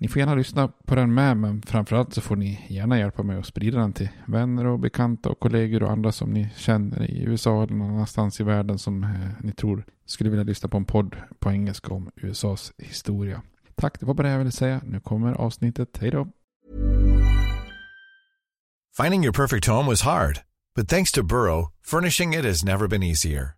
[0.00, 3.38] Ni får gärna lyssna på den med, men framförallt så får ni gärna hjälpa mig
[3.38, 7.22] att sprida den till vänner och bekanta och kollegor och andra som ni känner i
[7.22, 10.84] USA eller någon annanstans i världen som eh, ni tror skulle vilja lyssna på en
[10.84, 13.42] podd på engelska om USAs historia.
[13.74, 14.80] Tack, det var bara det jag ville säga.
[14.84, 15.98] Nu kommer avsnittet.
[16.00, 16.28] Hej då!
[19.02, 20.38] Finding your perfect home was hard,
[20.76, 23.57] but thanks to Burrow, furnishing it has never been easier.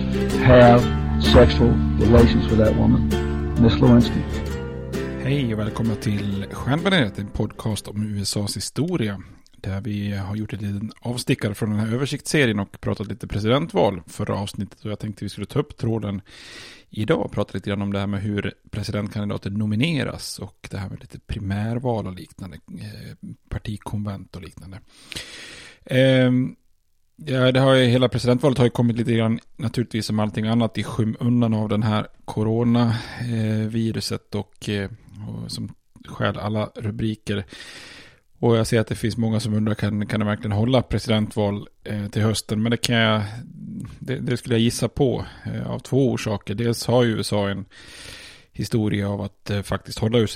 [0.39, 0.81] have
[1.33, 1.69] sexual
[1.99, 3.09] relations with that woman,
[3.61, 4.21] Miss Lewinsky.
[5.23, 9.21] Hej och välkomna till Stjärnbaneret, en podcast om USAs historia.
[9.57, 14.01] Där vi har gjort en liten avstickare från den här översiktsserien och pratat lite presidentval
[14.07, 14.85] förra avsnittet.
[14.85, 16.21] Och jag tänkte vi skulle ta upp tråden
[16.89, 20.89] idag och prata lite grann om det här med hur presidentkandidater nomineras och det här
[20.89, 24.79] med lite primärval och liknande, eh, partikonvent och liknande.
[25.85, 26.55] Ehm,
[27.15, 30.77] Ja, det har ju, hela presidentvalet har ju kommit lite grann naturligtvis som allting annat
[30.77, 34.89] i skymundan av den här coronaviruset och, eh,
[35.27, 35.73] och som
[36.07, 37.45] skäl alla rubriker.
[38.39, 41.67] Och jag ser att det finns många som undrar kan, kan det verkligen hålla presidentval
[41.83, 42.63] eh, till hösten?
[42.63, 43.21] Men det kan jag,
[43.99, 46.55] det, det skulle jag gissa på eh, av två orsaker.
[46.55, 47.65] Dels har ju USA en
[48.61, 50.27] historia av att eh, faktiskt hålla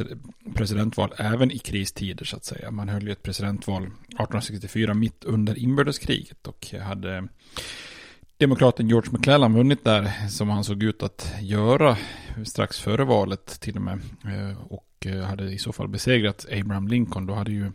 [0.55, 2.71] presidentval även i kristider så att säga.
[2.71, 7.27] Man höll ju ett presidentval 1864 mitt under inbördeskriget och hade
[8.37, 11.97] demokraten George McClellan vunnit där som han såg ut att göra
[12.45, 16.87] strax före valet till och med eh, och eh, hade i så fall besegrat Abraham
[16.87, 17.71] Lincoln då hade ju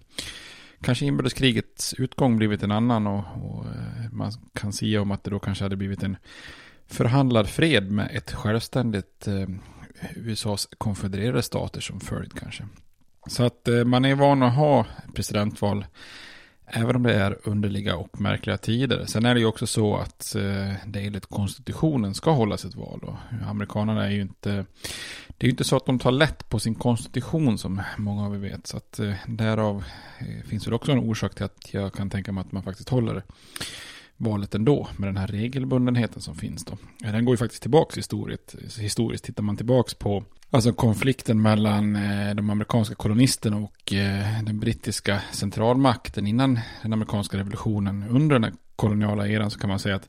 [0.83, 5.31] kanske inbördeskrigets utgång blivit en annan och, och eh, man kan säga om att det
[5.31, 6.17] då kanske hade blivit en
[6.87, 9.29] förhandlad fred med ett självständigt
[10.17, 12.65] USAs konfedererade stater som följd kanske.
[13.27, 15.85] Så att eh, man är van att ha presidentval
[16.73, 19.05] även om det är underliga och märkliga tider.
[19.07, 23.01] Sen är det ju också så att eh, det enligt konstitutionen ska hållas ett val.
[23.03, 23.17] Och
[23.49, 24.51] amerikanerna är ju inte,
[25.29, 28.35] det är ju inte så att de tar lätt på sin konstitution som många av
[28.35, 28.67] er vet.
[28.67, 29.85] Så att eh, därav
[30.45, 33.15] finns det också en orsak till att jag kan tänka mig att man faktiskt håller
[33.15, 33.23] det
[34.21, 36.77] valet ändå med den här regelbundenheten som finns då.
[36.99, 38.57] Den går ju faktiskt tillbaka historiskt.
[38.79, 39.25] historiskt.
[39.25, 45.23] Tittar man tillbaka på alltså konflikten mellan eh, de amerikanska kolonisterna och eh, den brittiska
[45.33, 50.09] centralmakten innan den amerikanska revolutionen under den koloniala eran så kan man säga att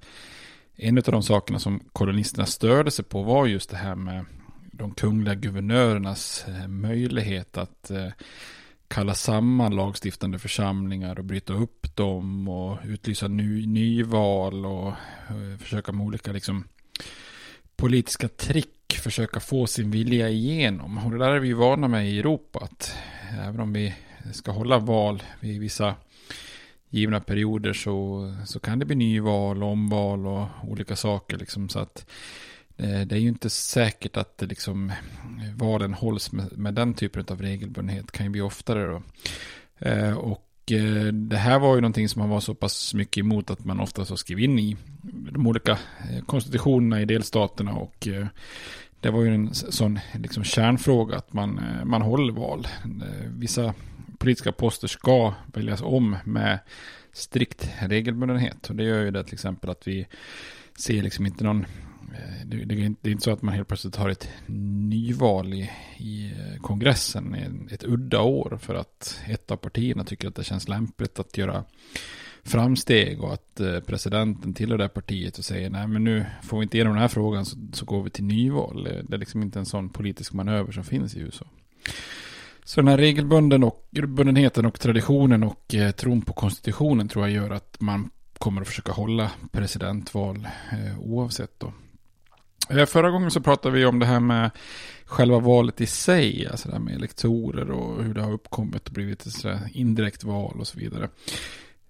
[0.75, 4.25] en av de sakerna som kolonisterna störde sig på var just det här med
[4.71, 7.91] de kungliga guvernörernas eh, möjlighet att
[8.91, 15.91] kalla samman lagstiftande församlingar och bryta upp dem och utlysa ny, nyval och eh, försöka
[15.91, 16.63] med olika liksom,
[17.75, 18.67] politiska trick
[19.01, 20.97] försöka få sin vilja igenom.
[20.97, 22.59] Och det där är vi ju vana med i Europa.
[22.59, 22.95] Att
[23.47, 23.95] även om vi
[24.33, 25.95] ska hålla val vid vissa
[26.89, 31.37] givna perioder så, så kan det bli nyval, omval och olika saker.
[31.37, 32.05] Liksom, så att
[32.81, 34.91] Eh, det är ju inte säkert att det liksom,
[35.55, 38.05] valen hålls med, med den typen av regelbundenhet.
[38.05, 39.01] Det kan ju bli oftare då.
[39.79, 43.49] Eh, och eh, det här var ju någonting som man var så pass mycket emot
[43.49, 44.77] att man ofta så skrev in i
[45.31, 45.77] de olika
[46.25, 48.07] konstitutionerna i delstaterna och
[48.99, 52.67] det var ju en sån liksom kärnfråga att man, man håller val.
[53.27, 53.73] Vissa
[54.17, 56.59] politiska poster ska väljas om med
[57.13, 60.07] strikt regelbundenhet och det gör ju det till exempel att vi
[60.77, 61.65] ser liksom inte någon
[62.13, 66.31] Eh, det, det, är inte så att man helt plötsligt har ett nyval i, i
[66.31, 71.19] eh, kongressen ett udda år för att ett av partierna tycker att det känns lämpligt
[71.19, 71.63] att göra
[72.43, 76.63] framsteg och att eh, presidenten tillhör det partiet och säger nej men nu får vi
[76.63, 78.83] inte igenom den här frågan så, så går vi till nyval.
[78.83, 81.45] Det är liksom inte en sån politisk manöver som finns i USA.
[82.63, 83.89] Så den här regelbunden och,
[84.65, 88.91] och traditionen och eh, tron på konstitutionen tror jag gör att man kommer att försöka
[88.91, 91.73] hålla presidentval eh, oavsett då.
[92.71, 94.51] Eh, förra gången så pratade vi om det här med
[95.05, 98.93] själva valet i sig, alltså det här med elektorer och hur det har uppkommit och
[98.93, 101.09] blivit ett indirekt val och så vidare.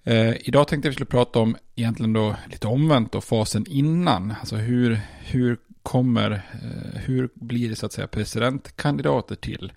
[0.04, 3.66] Eh, idag tänkte jag att vi skulle prata om egentligen då lite omvänt då fasen
[3.70, 9.72] innan, alltså hur, hur kommer, eh, hur blir det så att säga presidentkandidater till?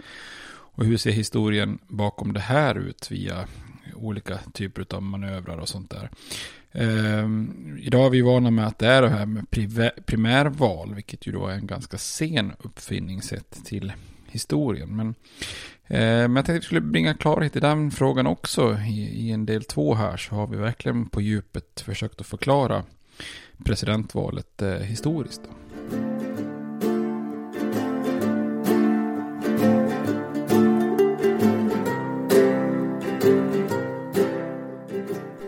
[0.77, 3.49] Och hur ser historien bakom det här ut via
[3.95, 6.11] olika typer av manövrar och sånt där.
[6.75, 7.29] Eh,
[7.79, 9.51] idag är vi vana med att det är det här med
[10.07, 13.93] primärval, vilket ju då är en ganska sen uppfinning sett till
[14.27, 14.97] historien.
[14.97, 15.09] Men,
[15.87, 18.79] eh, men jag tänkte att vi skulle bringa klarhet i den frågan också.
[18.79, 22.85] I, I, en del två här så har vi verkligen på djupet försökt att förklara
[23.65, 25.43] presidentvalet eh, historiskt.
[25.45, 25.55] Då.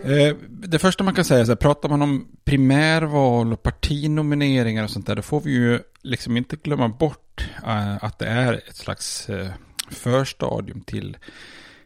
[0.09, 0.35] Eh,
[0.69, 5.07] det första man kan säga är att pratar man om primärval och partinomineringar och sånt
[5.07, 9.29] där, då får vi ju liksom inte glömma bort eh, att det är ett slags
[9.29, 9.49] eh,
[9.89, 11.17] förstadium till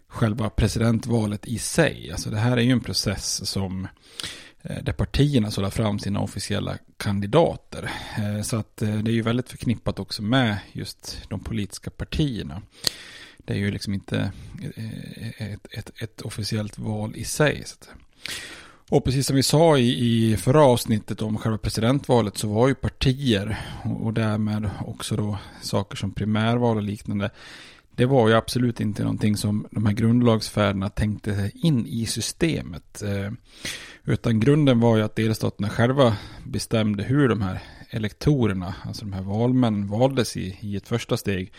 [0.07, 2.09] själva presidentvalet i sig.
[2.11, 3.87] Alltså det här är ju en process som
[4.61, 7.91] eh, där partierna sållar fram sina officiella kandidater.
[8.43, 12.61] Så att det är ju väldigt förknippat också med just de politiska partierna.
[13.37, 14.31] Det är ju liksom inte
[15.37, 17.63] ett, ett, ett officiellt val i sig.
[17.65, 17.89] Så att
[18.91, 22.75] och precis som vi sa i, i förra avsnittet om själva presidentvalet så var ju
[22.75, 27.29] partier och, och därmed också då saker som primärval och liknande.
[27.95, 33.01] Det var ju absolut inte någonting som de här grundlagsfäderna tänkte in i systemet.
[33.01, 33.31] Eh,
[34.03, 37.59] utan grunden var ju att delstaterna själva bestämde hur de här
[37.89, 41.53] elektorerna, alltså de här valmännen, valdes i, i ett första steg.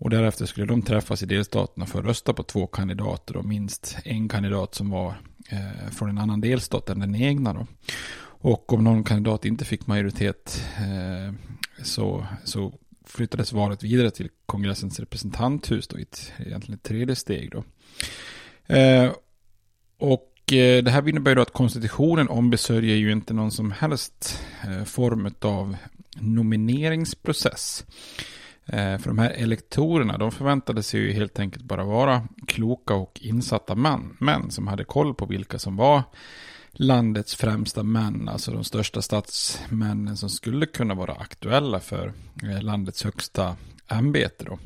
[0.00, 3.96] Och därefter skulle de träffas i delstaterna för att rösta på två kandidater och minst
[4.04, 5.14] en kandidat som var
[5.48, 7.52] eh, från en annan delstat än den egna.
[7.52, 7.66] Då.
[8.42, 11.34] Och om någon kandidat inte fick majoritet eh,
[11.82, 12.72] så, så
[13.04, 17.50] flyttades valet vidare till kongressens representanthus då i ett, egentligen ett tredje steg.
[17.50, 17.64] Då.
[18.74, 19.12] Eh,
[19.98, 24.84] och eh, det här innebär då att konstitutionen ombesörjer ju inte någon som helst eh,
[24.84, 25.76] form av
[26.20, 27.84] nomineringsprocess.
[28.72, 33.20] Eh, för de här elektorerna, de förväntade sig ju helt enkelt bara vara kloka och
[33.22, 36.02] insatta män, män som hade koll på vilka som var
[36.72, 42.12] landets främsta män, alltså de största statsmännen som skulle kunna vara aktuella för
[42.42, 43.56] eh, landets högsta
[43.88, 44.44] ämbete.
[44.44, 44.58] Då.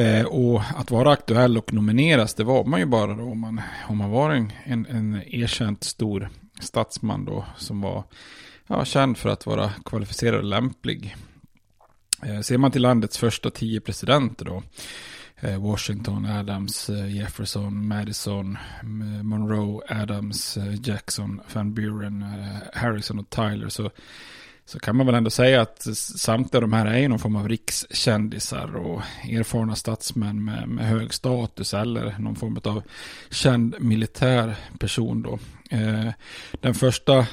[0.00, 3.60] Eh, och att vara aktuell och nomineras, det var man ju bara då om man,
[3.88, 6.28] om man var en, en, en erkänt stor
[6.60, 8.04] statsman då, som var
[8.66, 11.16] ja, känd för att vara kvalificerad och lämplig
[12.22, 14.62] Eh, ser man till landets första tio presidenter då,
[15.40, 18.58] eh, Washington, Adams, eh, Jefferson, Madison,
[19.22, 22.24] Monroe, Adams, Jackson, Van Buren,
[22.74, 23.90] Harrison och Tyler så,
[24.64, 28.76] så kan man väl ändå säga att samtliga de här är någon form av rikskändisar
[28.76, 32.82] och erfarna statsmän med, med hög status eller någon form av
[33.30, 35.38] känd militär person då.
[36.60, 37.26] Den första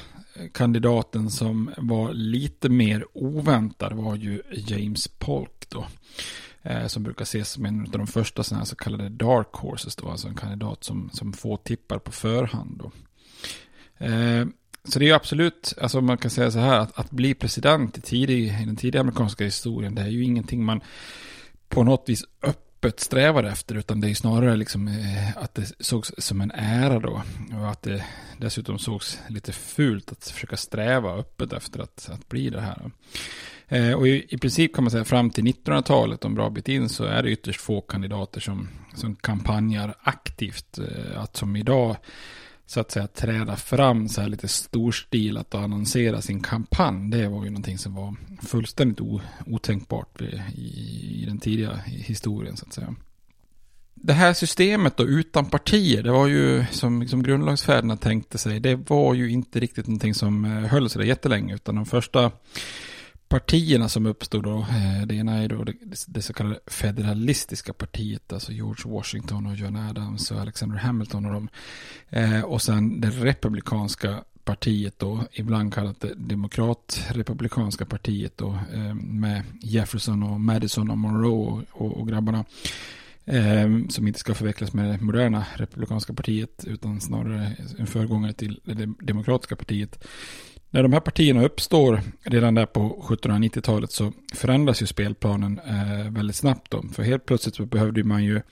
[0.52, 5.86] kandidaten som var lite mer oväntad var ju James Polk då.
[6.62, 9.96] Eh, som brukar ses som en av de första sådana här så kallade dark horses
[9.96, 10.08] då.
[10.08, 12.92] Alltså en kandidat som, som få tippar på förhand då.
[14.06, 14.46] Eh,
[14.84, 17.98] så det är ju absolut, alltså man kan säga så här, att, att bli president
[17.98, 20.80] i, tidig, i den tidiga amerikanska historien, det är ju ingenting man
[21.68, 25.72] på något vis upp öppet strävar efter, utan det är snarare liksom eh, att det
[25.80, 27.22] sågs som en ära då.
[27.60, 28.04] Och att det
[28.38, 32.90] dessutom sågs lite fult att försöka sträva öppet efter att, att bli det här.
[33.68, 36.88] Eh, och i, i, princip kan man säga fram till 1900-talet, en bra bit in,
[36.88, 40.78] så är det ytterst få kandidater som, som kampanjar aktivt.
[40.78, 41.96] Eh, att som idag
[42.66, 47.10] så att säga träda fram så här lite storstilat och annonsera sin kampanj.
[47.10, 49.00] Det var ju någonting som var fullständigt
[49.46, 50.42] otänkbart i,
[51.22, 52.94] i den tidiga historien så att säga.
[53.94, 58.74] Det här systemet då utan partier, det var ju som liksom grundlagsfäderna tänkte sig, det
[58.74, 62.30] var ju inte riktigt någonting som eh, höll sig där jättelänge, utan de första
[63.28, 65.74] partierna som uppstod då, eh, det ena är då det,
[66.06, 71.32] det så kallade federalistiska partiet, alltså George Washington och John Adams och Alexander Hamilton och
[71.32, 71.48] dem.
[72.08, 79.42] Eh, och sen det republikanska partiet då, ibland kallat det demokratrepublikanska partiet då, eh, med
[79.60, 82.44] Jefferson och Madison och Monroe och, och grabbarna.
[83.24, 88.60] Eh, som inte ska förvecklas med det moderna republikanska partiet utan snarare en föregångare till
[88.64, 90.04] det demokratiska partiet.
[90.76, 96.36] När de här partierna uppstår redan där på 1790-talet så förändras ju spelplanen eh, väldigt
[96.36, 96.70] snabbt.
[96.70, 96.82] Då.
[96.92, 98.42] För helt plötsligt så behövde man ju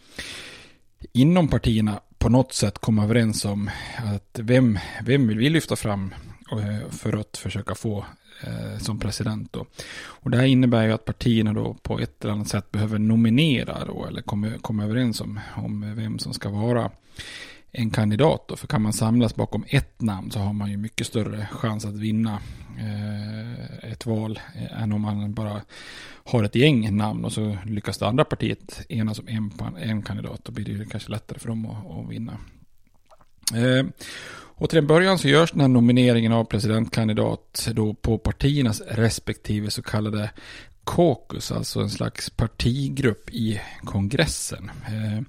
[1.13, 3.71] inom partierna på något sätt komma överens om
[4.15, 6.15] att vem, vem vill vi lyfta fram
[6.53, 8.05] eh, för att försöka få
[8.43, 9.53] eh, som president.
[9.53, 9.67] Då.
[10.05, 13.85] Och det här innebär ju att partierna då på ett eller annat sätt behöver nominera
[13.85, 16.91] då, eller komma, komma överens om, om vem som ska vara
[17.75, 18.49] en kandidat.
[18.49, 18.57] Då.
[18.57, 21.95] För kan man samlas bakom ett namn så har man ju mycket större chans att
[21.95, 22.39] vinna
[22.79, 25.63] eh, ett val eh, än om man bara
[26.25, 30.45] har ett gäng namn och så lyckas det andra partiet enas om en, en kandidat.
[30.45, 32.39] Då blir det ju kanske lättare för dem att, att vinna.
[33.55, 33.87] Eh,
[34.57, 39.71] och till en början så görs den här nomineringen av presidentkandidat då på partiernas respektive
[39.71, 40.31] så kallade
[40.85, 44.71] caucus, alltså en slags partigrupp i kongressen.
[44.87, 45.23] Eh,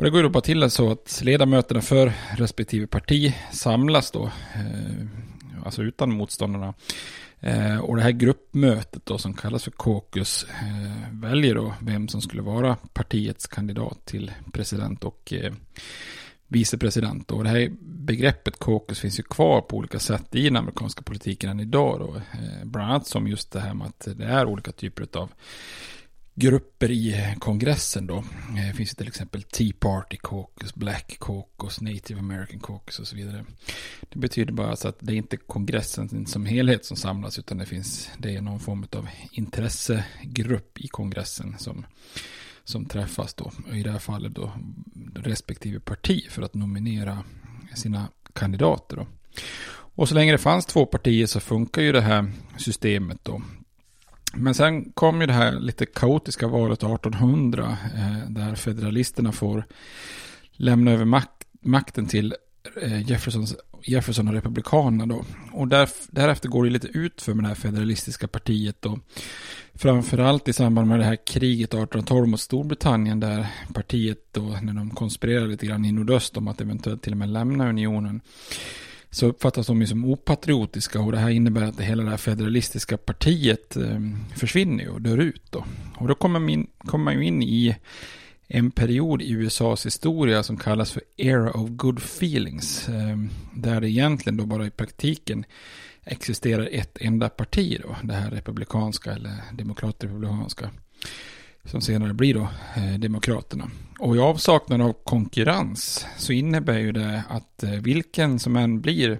[0.00, 5.06] och det går då till så att ledamöterna för respektive parti samlas då, eh,
[5.64, 6.74] alltså utan motståndarna.
[7.40, 12.20] Eh, och det här gruppmötet då som kallas för caucus eh, väljer då vem som
[12.20, 15.52] skulle vara partiets kandidat till president och eh,
[16.48, 17.30] vicepresident.
[17.30, 21.50] Och det här begreppet caucus finns ju kvar på olika sätt i den amerikanska politiken
[21.50, 22.00] än idag.
[22.00, 22.16] Då.
[22.16, 25.30] Eh, bland annat som just det här med att det är olika typer av
[26.40, 28.16] grupper i kongressen då.
[28.16, 33.16] Eh, det finns till exempel Tea Party Caucus, Black Caucus, Native American Caucus och så
[33.16, 33.44] vidare.
[34.08, 37.66] Det betyder bara alltså att det är inte kongressen som helhet som samlas utan det
[37.66, 41.86] finns, det är någon form av intressegrupp i kongressen som
[42.64, 44.52] som träffas då, i det här fallet då
[45.14, 47.24] respektive parti för att nominera
[47.74, 49.06] sina kandidater då.
[49.72, 53.42] Och så länge det fanns två partier så funkar ju det här systemet då.
[54.34, 59.64] Men sen kom ju det här lite kaotiska valet 1800 eh, där federalisterna får
[60.52, 61.28] lämna över mak
[61.62, 62.34] makten till
[62.82, 65.24] eh, Jeffersons Jefferson och Republikanerna då.
[65.52, 68.98] Och där, därefter går det lite ut för med det här federalistiska partiet då.
[69.74, 74.90] Framförallt i samband med det här kriget 1812 mot Storbritannien där partiet då, när de
[74.90, 78.20] konspirerade lite grann i nordöst om att eventuellt till och med lämna unionen
[79.10, 82.96] så uppfattas de ju som opatriotiska och det här innebär att hela det här federalistiska
[82.96, 85.64] partiet ehm, försvinner och dör ut då.
[85.96, 87.76] Och då kommer man, in, kommer man ju in i
[88.48, 92.88] en period i USAs historia som kallas för Era of Good Feelings.
[92.88, 95.44] Ehm, där det egentligen då bara i praktiken
[96.04, 97.96] existerar ett enda parti då.
[98.02, 100.70] Det här republikanska eller demokratrepublikanska.
[101.64, 103.70] Som senare blir då eh, Demokraterna.
[103.98, 109.18] Och i avsaknad av konkurrens så innebär ju det att eh, vilken som än blir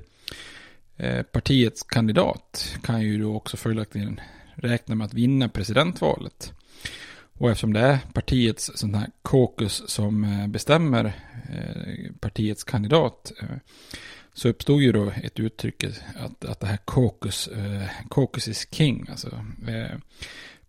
[0.97, 4.21] eh, partiets kandidat kan ju då också följaktligen
[4.55, 6.53] räkna med att vinna presidentvalet.
[7.41, 11.05] Och eftersom det är partiets sån här caucus som eh, bestämmer
[11.49, 13.57] eh, partiets kandidat eh,
[14.35, 15.85] så uppstod ju då ett uttryck
[16.17, 17.49] att, att det här caucus,
[18.11, 19.45] caucus is king, alltså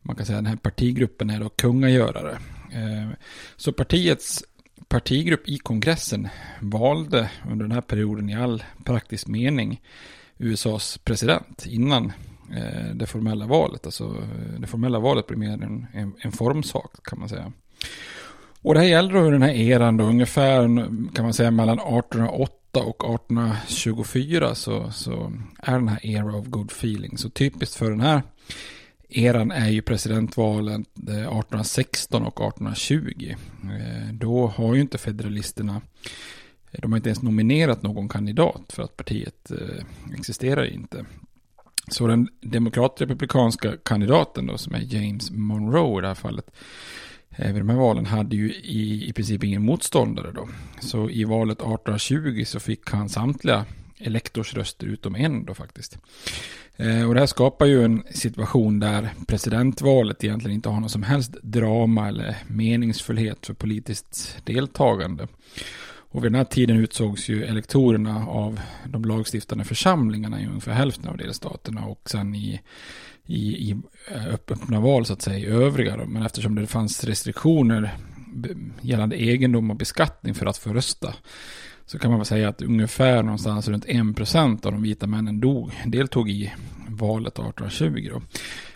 [0.01, 2.37] man kan säga att den här partigruppen är då kungagörare.
[2.71, 3.09] Eh,
[3.55, 4.43] så partiets
[4.87, 6.27] partigrupp i kongressen
[6.59, 9.81] valde under den här perioden i all praktisk mening
[10.37, 12.11] USAs president innan
[12.55, 13.85] eh, det formella valet.
[13.85, 17.51] Alltså, eh, det formella valet blir mer en, en, en formsak kan man säga.
[18.61, 20.61] Och det här gäller då den här eran då, ungefär
[21.15, 26.71] kan man säga mellan 1808 och 1824 så, så är den här era of good
[26.71, 27.17] feeling.
[27.17, 28.21] Så typiskt för den här
[29.11, 33.35] eran är ju presidentvalen eh, 1816 och 1820.
[33.63, 35.81] Eh, då har ju inte federalisterna,
[36.71, 39.51] eh, de har inte ens nominerat någon kandidat för att partiet
[40.13, 41.05] existerar inte.
[41.87, 46.51] Så den demokratrepublikanska kandidaten då, som är James Monroe i det här fallet,
[47.37, 50.49] vid de här valen hade ju i, i princip ingen motståndare då.
[50.79, 53.65] Så i valet 1820 så fick han samtliga
[54.01, 55.97] elektorsröster utom en då faktiskt.
[56.77, 61.03] Eh, och det här skapar ju en situation där presidentvalet egentligen inte har någon som
[61.03, 65.27] helst drama eller meningsfullhet för politiskt deltagande.
[66.13, 71.09] Och vid den här tiden utsågs ju elektorerna av de lagstiftande församlingarna i ungefär hälften
[71.09, 72.61] av delstaterna och sen i,
[73.25, 73.75] i, i
[74.11, 75.97] eh, öppna val så att säga i övriga.
[75.97, 76.05] Då.
[76.05, 77.97] Men eftersom det fanns restriktioner
[78.81, 81.13] gällande egendom och beskattning för att få rösta
[81.91, 85.71] så kan man väl säga att ungefär någonstans runt 1% av de vita männen dog,
[85.85, 86.53] deltog i
[86.87, 88.09] valet 1820.
[88.13, 88.21] Då.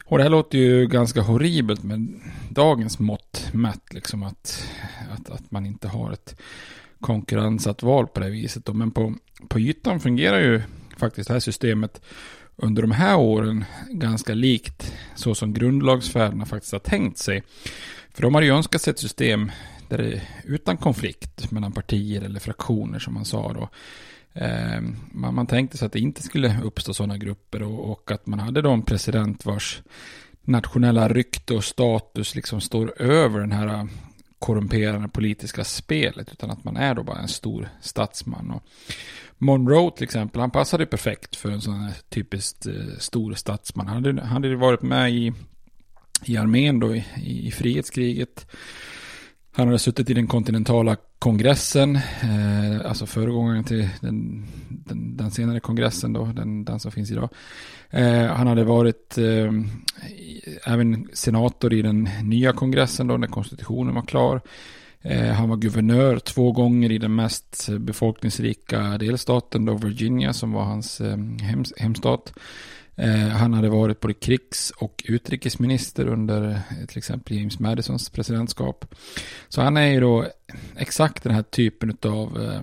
[0.06, 2.08] Och det här låter ju ganska horribelt med
[2.50, 4.70] dagens mått mätt, liksom att,
[5.14, 6.42] att, att man inte har ett
[7.00, 8.66] konkurrensat val på det viset.
[8.66, 8.74] Då.
[8.74, 9.14] Men på,
[9.48, 10.62] på ytan fungerar ju
[10.98, 12.02] faktiskt det här systemet
[12.56, 17.44] under de här åren ganska likt så som grundlagsfäderna faktiskt har tänkt sig.
[18.16, 19.52] För de har ju önskat sig ett system
[19.90, 23.70] där det, utan konflikt mellan partier eller fraktioner som man sa då.
[24.42, 24.82] Eh,
[25.12, 28.40] man, man tänkte sig att det inte skulle uppstå sådana grupper och, och att man
[28.40, 29.82] hade då en president vars
[30.42, 33.88] nationella rykte och status liksom står över den här
[34.40, 38.52] korrumperande politiska spelet utan att man är då bara en stor statsman.
[38.52, 38.64] Och
[39.38, 43.88] Monroe till exempel, han passade perfekt för en sån här typiskt eh, stor statsman.
[43.88, 45.34] Han hade, han hade varit med i,
[46.24, 47.04] i armén då i,
[47.48, 48.48] i frihetskriget.
[49.52, 55.60] Han hade suttit i den kontinentala kongressen, eh, alltså föregångaren till den, den, den, senare
[55.60, 57.30] kongressen då, den, den som finns idag.
[57.90, 59.52] Eh, han hade varit eh,
[60.66, 64.42] även senator i den nya kongressen då, när konstitutionen var klar.
[65.02, 70.64] Eh, han var guvernör två gånger i den mest befolkningsrika delstaten, då Virginia, som var
[70.64, 71.18] hans eh,
[71.78, 72.34] hemstat.
[72.98, 78.96] Eh, han hade varit både krigs och utrikesminister under eh, till exempel James Madisons presidentskap.
[79.50, 80.26] Så han är ju då
[80.76, 82.62] exakt den här typen av eh,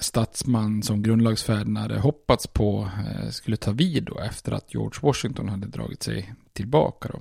[0.00, 2.90] statsman som grundlagsfäderna hade hoppats på
[3.30, 7.08] skulle ta vid då efter att George Washington hade dragit sig tillbaka.
[7.12, 7.20] Då.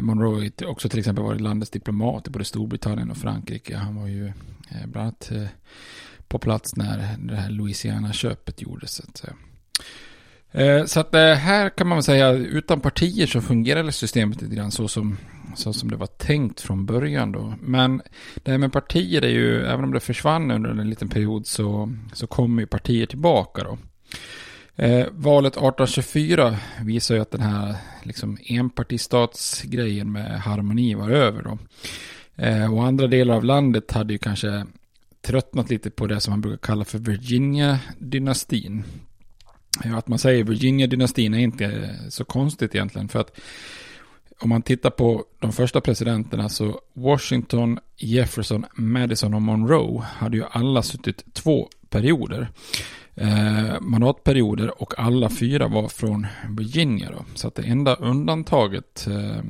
[0.00, 3.76] Monroe har också till exempel varit landets diplomat i både Storbritannien och Frankrike.
[3.76, 4.32] Han var ju
[4.86, 5.32] bland annat
[6.28, 8.94] på plats när det här Louisiana-köpet gjordes.
[8.94, 9.34] Så att, säga.
[10.52, 14.70] Eh, så att eh, här kan man säga, utan partier så fungerar systemet lite grann
[14.70, 15.16] så som,
[15.56, 17.54] så som det var tänkt från början då.
[17.60, 18.02] Men
[18.34, 21.92] det här med partier är ju, även om det försvann under en liten period så,
[22.12, 23.78] så kommer ju partier tillbaka då.
[24.84, 31.58] Eh, valet 1824 visar ju att den här liksom, enpartistatsgrejen med harmoni var över då.
[32.42, 34.66] Eh, och andra delar av landet hade ju kanske
[35.20, 38.84] tröttnat lite på det som man brukar kalla för Virginia-dynastin.
[39.84, 43.08] Att man säger Virginia-dynastin är inte så konstigt egentligen.
[43.08, 43.40] För att
[44.40, 50.44] om man tittar på de första presidenterna så Washington, Jefferson, Madison och Monroe hade ju
[50.50, 52.48] alla suttit två perioder.
[53.14, 57.24] Eh, mandatperioder och alla fyra var från Virginia då.
[57.34, 59.42] Så att det enda undantaget eh,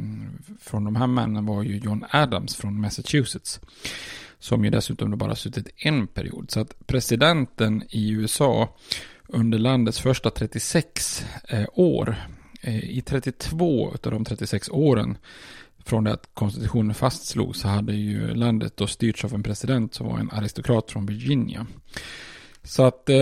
[0.60, 3.60] från de här männen var ju John Adams från Massachusetts.
[4.40, 6.50] Som ju dessutom bara suttit en period.
[6.50, 8.76] Så att presidenten i USA
[9.28, 12.16] under landets första 36 eh, år.
[12.60, 15.18] Eh, I 32 av de 36 åren
[15.84, 20.06] från det att konstitutionen fastslogs så hade ju landet då styrts av en president som
[20.06, 21.66] var en aristokrat från Virginia.
[22.62, 23.16] Så att eh,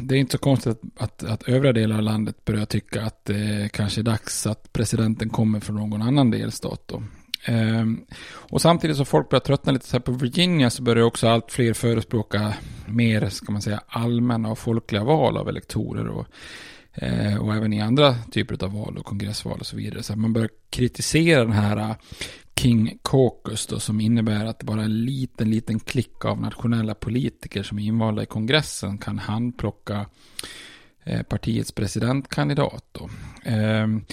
[0.00, 3.24] det är inte så konstigt att, att, att övriga delar av landet börjar tycka att
[3.24, 6.82] det kanske är dags att presidenten kommer från någon annan delstat.
[6.86, 7.02] Då.
[7.46, 8.04] Ehm,
[8.50, 11.52] och samtidigt som folk börjar tröttna lite så här på Virginia så börjar också allt
[11.52, 12.54] fler förespråka
[12.86, 16.08] mer, ska man säga, allmänna och folkliga val av elektorer.
[16.08, 16.26] Och,
[16.92, 20.02] eh, och även i andra typer av val och kongressval och så vidare.
[20.02, 21.96] Så man börjar kritisera den här eh,
[22.60, 27.78] King Caucus då, som innebär att bara en liten, liten klick av nationella politiker som
[27.78, 30.06] är invalda i kongressen kan handplocka
[31.04, 32.84] eh, partiets presidentkandidat.
[32.92, 33.10] Då.
[33.44, 34.04] Ehm,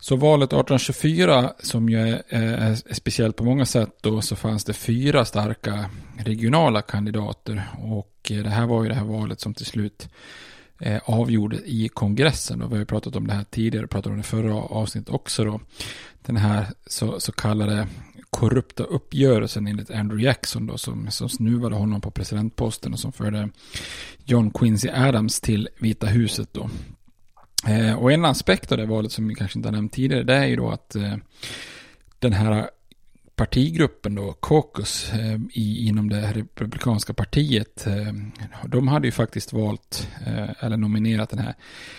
[0.00, 4.72] så valet 1824, som ju är, är, speciellt på många sätt då, så fanns det
[4.72, 7.70] fyra starka regionala kandidater.
[7.78, 10.08] Och eh, det här var ju det här valet som till slut
[10.80, 12.62] eh, avgjorde i kongressen.
[12.62, 15.44] Och vi har ju pratat om det här tidigare, pratade om det förra avsnittet också
[15.44, 15.60] då.
[16.22, 17.86] Den här så, så kallade
[18.30, 23.48] korrupta uppgörelsen enligt Andrew Jackson då, som, som snuvade honom på presidentposten och som förde
[24.24, 26.70] John Quincy Adams till Vita huset då.
[27.66, 30.34] Eh, och en aspekt av det valet som vi kanske inte har nämnt tidigare, det
[30.34, 31.16] är ju då att eh,
[32.18, 32.70] den här
[33.40, 38.12] partigruppen då, caucus, eh, i, inom det republikanska partiet, eh,
[38.66, 41.54] de hade ju faktiskt valt, eh, eller nominerat den här,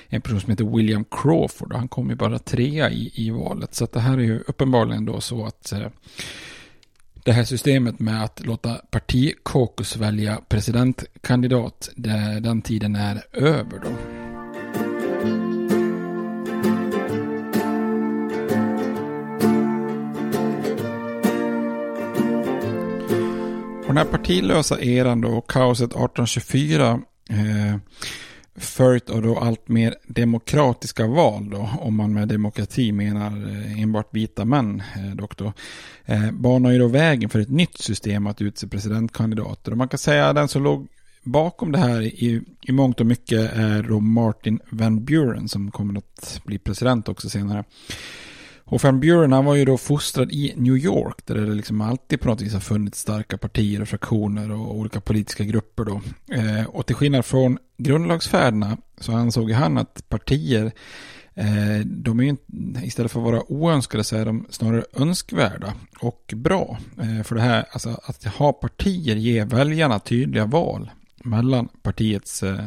[0.08, 3.76] en person som heter William Crawford, och han kom ju bara trea i, i valet.
[3.76, 5.88] Så att det här är ju uppenbarligen då så att eh,
[7.24, 14.11] det här systemet med att låta partikaucus välja presidentkandidat, det, den tiden är över då.
[23.92, 27.78] Den här partilösa eran då och kaoset 1824 eh,
[28.56, 34.16] följt av då allt mer demokratiska val då, om man med demokrati menar eh, enbart
[34.16, 35.54] vita män eh, dock då,
[36.06, 39.72] eh, banar ju då vägen för ett nytt system att utse presidentkandidater.
[39.72, 40.88] Och man kan säga att den som låg
[41.24, 45.98] bakom det här i, i mångt och mycket är då Martin Van Buren som kommer
[45.98, 47.64] att bli president också senare.
[48.72, 52.22] Och Van Buren han var ju då fostrad i New York där det liksom alltid
[52.22, 56.02] på något vis har funnits starka partier och fraktioner och olika politiska grupper då.
[56.36, 60.72] Eh, och till skillnad från grundlagsfäderna så ansåg han att partier
[61.36, 62.38] eh, de är ju
[62.84, 66.78] istället för att vara oönskade så är de snarare önskvärda och bra.
[67.02, 70.92] Eh, för det här, alltså att ha partier ger väljarna tydliga val
[71.24, 72.66] mellan partiets, eh,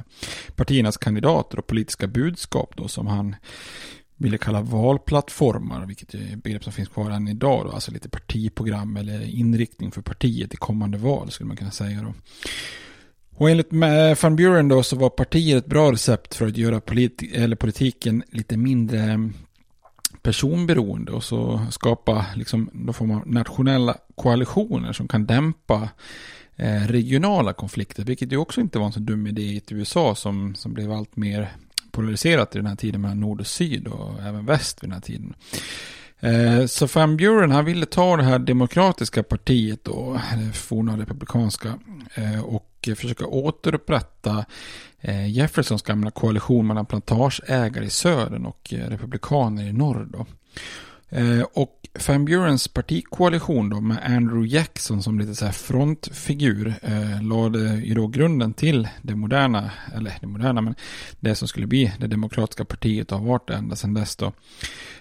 [0.57, 3.37] partiernas kandidater och politiska budskap då som han
[4.25, 7.67] ville kalla valplattformar, vilket är begrepp som finns kvar än idag.
[7.67, 12.03] Då, alltså lite partiprogram eller inriktning för partiet i kommande val skulle man kunna säga.
[12.03, 12.15] Då.
[13.37, 16.81] Och enligt eh, van Buren då så var partiet ett bra recept för att göra
[16.81, 19.19] politi eller politiken lite mindre eh,
[20.23, 25.89] personberoende och så skapa liksom då får man nationella koalitioner som kan dämpa
[26.57, 30.15] eh, regionala konflikter, vilket ju också inte var en så dum idé i ett USA
[30.15, 31.53] som, som blev allt mer
[31.95, 35.01] polariserat i den här tiden mellan nord och syd och även väst vid den här
[35.01, 35.35] tiden.
[36.21, 41.79] Eh, så Van Buren han ville ta det här demokratiska partiet då, det forna republikanska,
[42.15, 44.45] eh, och försöka återupprätta
[45.01, 50.09] eh, Jeffersons gamla koalition mellan plantageägare i södern och eh, republikaner i norr.
[50.13, 50.27] Då.
[51.09, 57.23] Eh, och Van Burens partikoalition då med Andrew Jackson som lite så här frontfigur eh,
[57.23, 60.75] lade ju då grunden till det moderna, eller det moderna, men
[61.21, 64.33] det som skulle bli det demokratiska partiet och har varit det ända sedan dess då.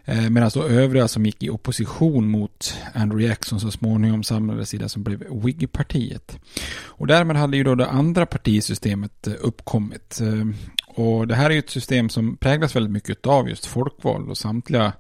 [0.06, 4.77] Eh, Medan då övriga som gick i opposition mot Andrew Jackson så småningom samlades i
[4.77, 6.39] det som blev Whig-partiet.
[6.86, 10.21] Och därmed hade ju då det andra partisystemet eh, uppkommit.
[10.21, 10.45] Eh,
[10.95, 14.38] och det här är ju ett system som präglas väldigt mycket av just folkval och
[14.38, 14.93] samtliga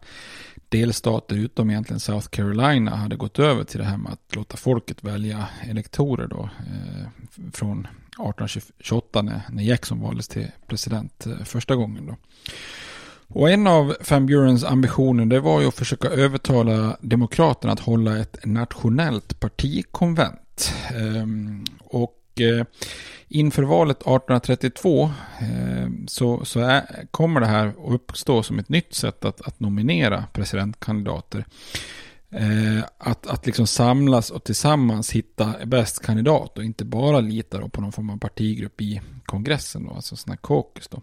[0.73, 5.03] delstater utom egentligen South Carolina hade gått över till det här med att låta folket
[5.03, 7.07] välja elektorer då eh,
[7.53, 12.15] från 1828 när, när Jackson valdes till president eh, första gången då.
[13.27, 18.17] Och en av Van Burens ambitioner det var ju att försöka övertala demokraterna att hålla
[18.17, 20.73] ett nationellt partikonvent.
[20.89, 21.27] Eh,
[21.79, 22.65] och eh,
[23.33, 28.93] inför valet 1832 eh, så, så är, kommer det här att uppstå som ett nytt
[28.93, 31.45] sätt att, att nominera presidentkandidater.
[32.29, 37.81] Eh, att, att liksom samlas och tillsammans hitta bäst kandidat och inte bara lita på
[37.81, 40.87] någon form av partigrupp i kongressen, då, alltså sån här caucus.
[40.87, 41.01] Då.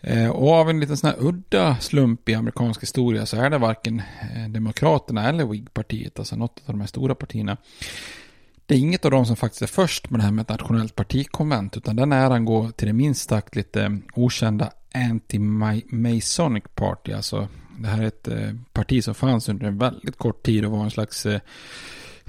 [0.00, 3.58] Eh, och av en liten sån här udda slump i amerikansk historia så är det
[3.58, 4.02] varken
[4.34, 7.56] eh, Demokraterna eller Whig-partiet, alltså något av de här stora partierna,
[8.70, 10.94] det är inget av dem som faktiskt är först med det här med ett nationellt
[10.94, 17.88] partikonvent, utan den äran går till det minst sagt lite okända Anti-Masonic Party, alltså det
[17.88, 20.90] här är ett eh, parti som fanns under en väldigt kort tid och var en
[20.90, 21.40] slags eh,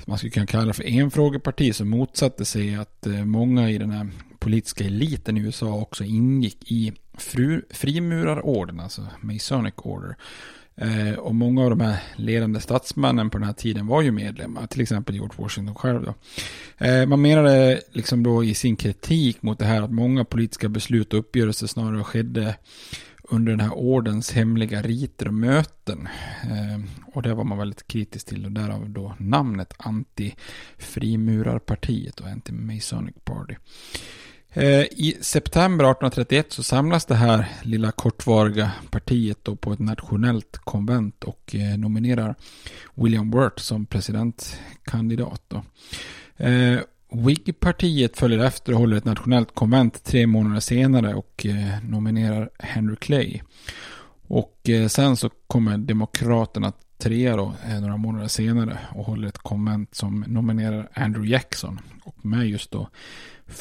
[0.06, 3.92] man skulle kunna kalla det för enfrågeparti som motsatte sig att eh, många i den
[3.92, 6.94] här politiska eliten i USA också ingick i
[7.70, 10.16] frimurarorden, alltså Masonic Order.
[10.76, 14.68] Eh, och många av de här ledande statsmännen på den här tiden var ju medlemmar,
[14.68, 16.04] till exempel George Washington själv.
[16.04, 16.14] Då.
[16.86, 21.14] Eh, man menade liksom då i sin kritik mot det här att många politiska beslut
[21.14, 22.56] och uppgörelser snarare skedde
[23.24, 26.08] under den här ordens hemliga riter och möten.
[26.44, 26.80] Eh,
[27.14, 33.56] och det var man väldigt kritisk till och därav då namnet anti-frimurarpartiet och anti-Masonic Party.
[34.54, 40.58] Eh, I september 1831 så samlas det här lilla kortvariga partiet då på ett nationellt
[40.58, 42.36] konvent och eh, nominerar
[42.96, 45.42] William Wirt som presidentkandidat.
[45.48, 45.64] Då.
[46.46, 46.80] Eh,
[47.14, 52.96] Whig-partiet följer efter och håller ett nationellt konvent tre månader senare och eh, nominerar Henry
[52.96, 53.42] Clay.
[54.28, 59.96] Och sen så kommer Demokraterna trea då, eh, några månader senare och håller ett konvent
[59.96, 61.80] som nominerar Andrew Jackson.
[62.04, 62.90] Och med just då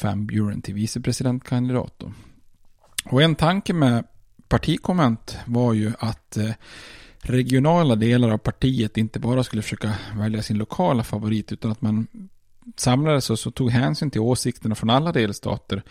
[0.01, 1.93] Van Buren till vicepresidentkandidat.
[1.97, 2.11] Då.
[3.05, 4.03] Och en tanke med
[4.47, 6.51] partikonvent var ju att eh,
[7.21, 12.07] regionala delar av partiet inte bara skulle försöka välja sin lokala favorit utan att man
[12.75, 15.83] samlades och så tog hänsyn till åsikterna från alla delstater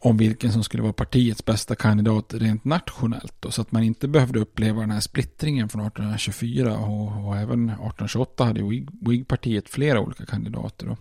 [0.00, 3.34] om vilken som skulle vara partiets bästa kandidat rent nationellt.
[3.40, 7.64] Då, så att man inte behövde uppleva den här splittringen från 1824 och, och även
[7.64, 8.62] 1828 hade
[9.00, 10.86] Whig-partiet flera olika kandidater.
[10.86, 10.96] Då.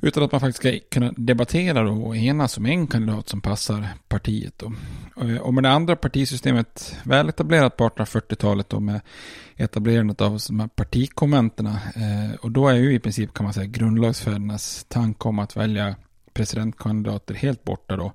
[0.00, 3.88] Utan att man faktiskt ska kunna debattera då och enas om en kandidat som passar
[4.08, 4.54] partiet.
[4.58, 4.72] Då.
[5.22, 9.00] Eh, och med det andra partisystemet väl etablerat på 1840-talet då med
[9.56, 11.80] etablerandet av de här partikonventerna.
[11.94, 15.94] Eh, och då är ju i princip kan man säga grundlagsfädernas tanke om att välja
[16.34, 18.12] presidentkandidater helt borta då.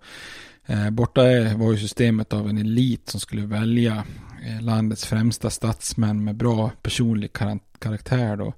[0.65, 1.21] Eh, borta
[1.55, 4.03] var ju systemet av en elit som skulle välja
[4.47, 7.34] eh, landets främsta statsmän med bra personlig
[7.79, 8.53] karaktär då.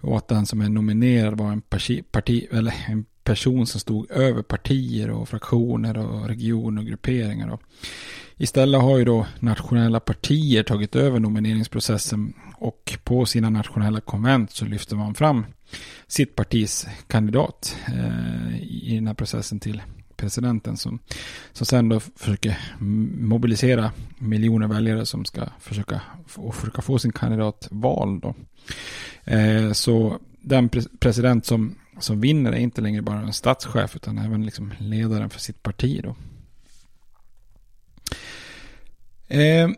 [0.00, 4.10] Och att den som är nominerad var en, parti, parti, eller en person som stod
[4.10, 7.48] över partier och fraktioner och regioner och grupperingar.
[7.48, 7.58] Då.
[8.36, 14.64] Istället har ju då nationella partier tagit över nomineringsprocessen och på sina nationella konvent så
[14.64, 15.46] lyfter man fram
[16.06, 19.82] sitt partis kandidat eh, i den här processen till
[20.16, 20.98] presidenten som,
[21.52, 22.58] som sen då försöker
[23.18, 26.00] mobilisera miljoner väljare som ska försöka,
[26.36, 28.22] och försöka få sin kandidat vald.
[28.22, 28.34] Då.
[29.24, 34.18] Eh, så den pre president som, som vinner är inte längre bara en statschef utan
[34.18, 36.00] även liksom ledaren för sitt parti.
[36.02, 36.16] Då.
[39.36, 39.68] Eh,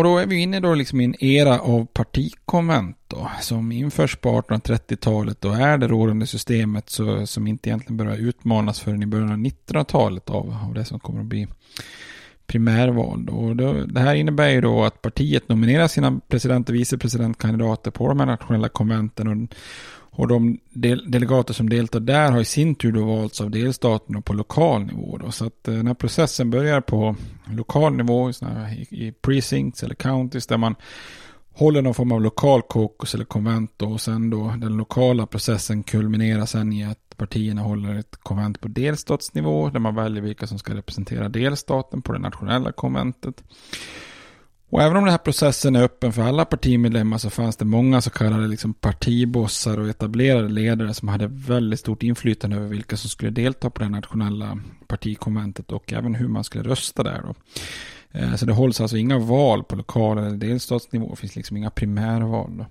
[0.00, 4.16] och då är vi inne då liksom i en era av partikonvent då, som införs
[4.16, 9.06] på 1830-talet och är det rådande systemet så, som inte egentligen börjar utmanas förrän i
[9.06, 11.48] början av 1900-talet av, av det som kommer att bli
[12.46, 13.28] primärval.
[13.28, 18.08] Och då, det här innebär ju då att partiet nominerar sina president och vicepresidentkandidater på
[18.08, 19.54] de här nationella konventen och,
[20.10, 24.22] och de del, delegater som deltar där har i sin tur då valts av delstaten
[24.22, 25.18] på lokal nivå.
[25.18, 25.30] Då.
[25.30, 28.34] Så att eh, den här processen börjar på lokal nivå i,
[28.90, 30.74] i precincts eller counties där man
[31.52, 35.82] håller någon form av lokal kokos eller konvent då, och sen då den lokala processen
[35.82, 40.58] kulminerar sen i att partierna håller ett konvent på delstatsnivå där man väljer vilka som
[40.58, 43.44] ska representera delstaten på det nationella konventet.
[44.70, 48.00] Och även om den här processen är öppen för alla partimedlemmar så fanns det många
[48.00, 53.10] så kallade liksom partibossar och etablerade ledare som hade väldigt stort inflytande över vilka som
[53.10, 57.22] skulle delta på det nationella partikonventet och även hur man skulle rösta där.
[57.22, 57.34] Då.
[58.18, 61.70] Eh, så det hålls alltså inga val på lokal eller delstatsnivå, det finns liksom inga
[61.70, 62.56] primärval.
[62.56, 62.66] Då.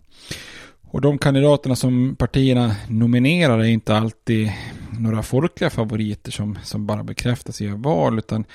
[0.92, 4.52] Och de kandidaterna som partierna nominerar är inte alltid
[5.00, 8.46] några folkliga favoriter som, som bara bekräftas i val, utan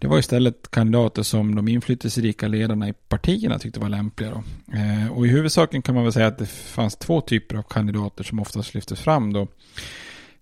[0.00, 4.30] det var istället kandidater som de inflytelserika ledarna i partierna tyckte var lämpliga.
[4.30, 4.42] Då.
[4.76, 8.24] Eh, och i huvudsaken kan man väl säga att det fanns två typer av kandidater
[8.24, 9.32] som oftast lyftes fram.
[9.32, 9.48] Då.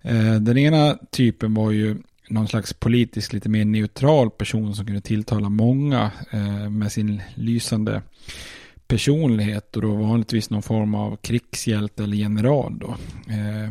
[0.02, 1.96] Eh, den ena typen var ju
[2.28, 8.02] någon slags politisk lite mer neutral person som kunde tilltala många eh, med sin lysande
[8.88, 12.96] personlighet och då vanligtvis någon form av krigshjälte eller general då.
[13.32, 13.70] Eh,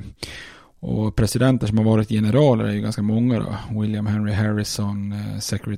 [0.80, 3.80] och presidenter som har varit generaler är ju ganska många då.
[3.82, 5.78] William Henry Harrison, eh, Zachary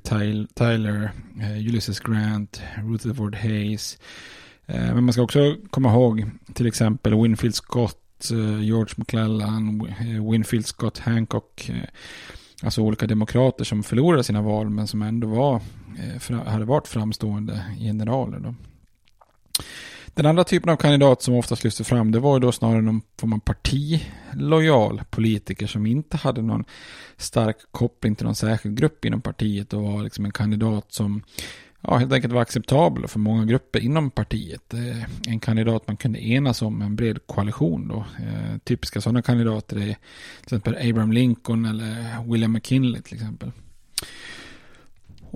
[0.55, 3.97] Tyler, eh, Ulysses Grant, Rutherford Hayes.
[4.65, 10.31] Eh, men man ska också komma ihåg till exempel Winfield Scott, eh, George McClellan, eh,
[10.31, 11.71] Winfield Scott Hancock.
[12.63, 15.61] Alltså olika demokrater som förlorade sina val men som ändå var,
[16.45, 18.39] hade varit framstående generaler.
[18.39, 18.55] Då.
[20.07, 23.01] Den andra typen av kandidat som oftast lyfter fram det var ju då snarare någon
[23.19, 26.63] form av partilojal politiker som inte hade någon
[27.17, 31.23] stark koppling till någon särskild grupp inom partiet och var liksom en kandidat som
[31.81, 34.73] ja, helt enkelt var acceptabel för många grupper inom partiet.
[34.73, 38.05] Eh, en kandidat man kunde enas om en bred koalition då.
[38.19, 39.95] Eh, typiska sådana kandidater är till
[40.43, 43.51] exempel Abraham Lincoln eller William McKinley till exempel.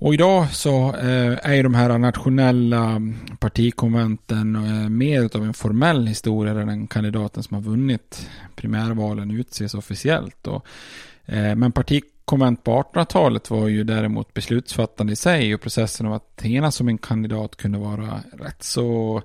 [0.02, 3.02] Och idag så eh, är ju de här nationella
[3.40, 9.74] partikonventen eh, mer av en formell historia där den kandidaten som har vunnit primärvalen utses
[9.74, 10.48] officiellt.
[11.26, 16.46] Eh, men partikonvent på 1800-talet var ju däremot beslutsfattande i sig och processen av att
[16.46, 19.22] enas som en kandidat kunde vara rätt så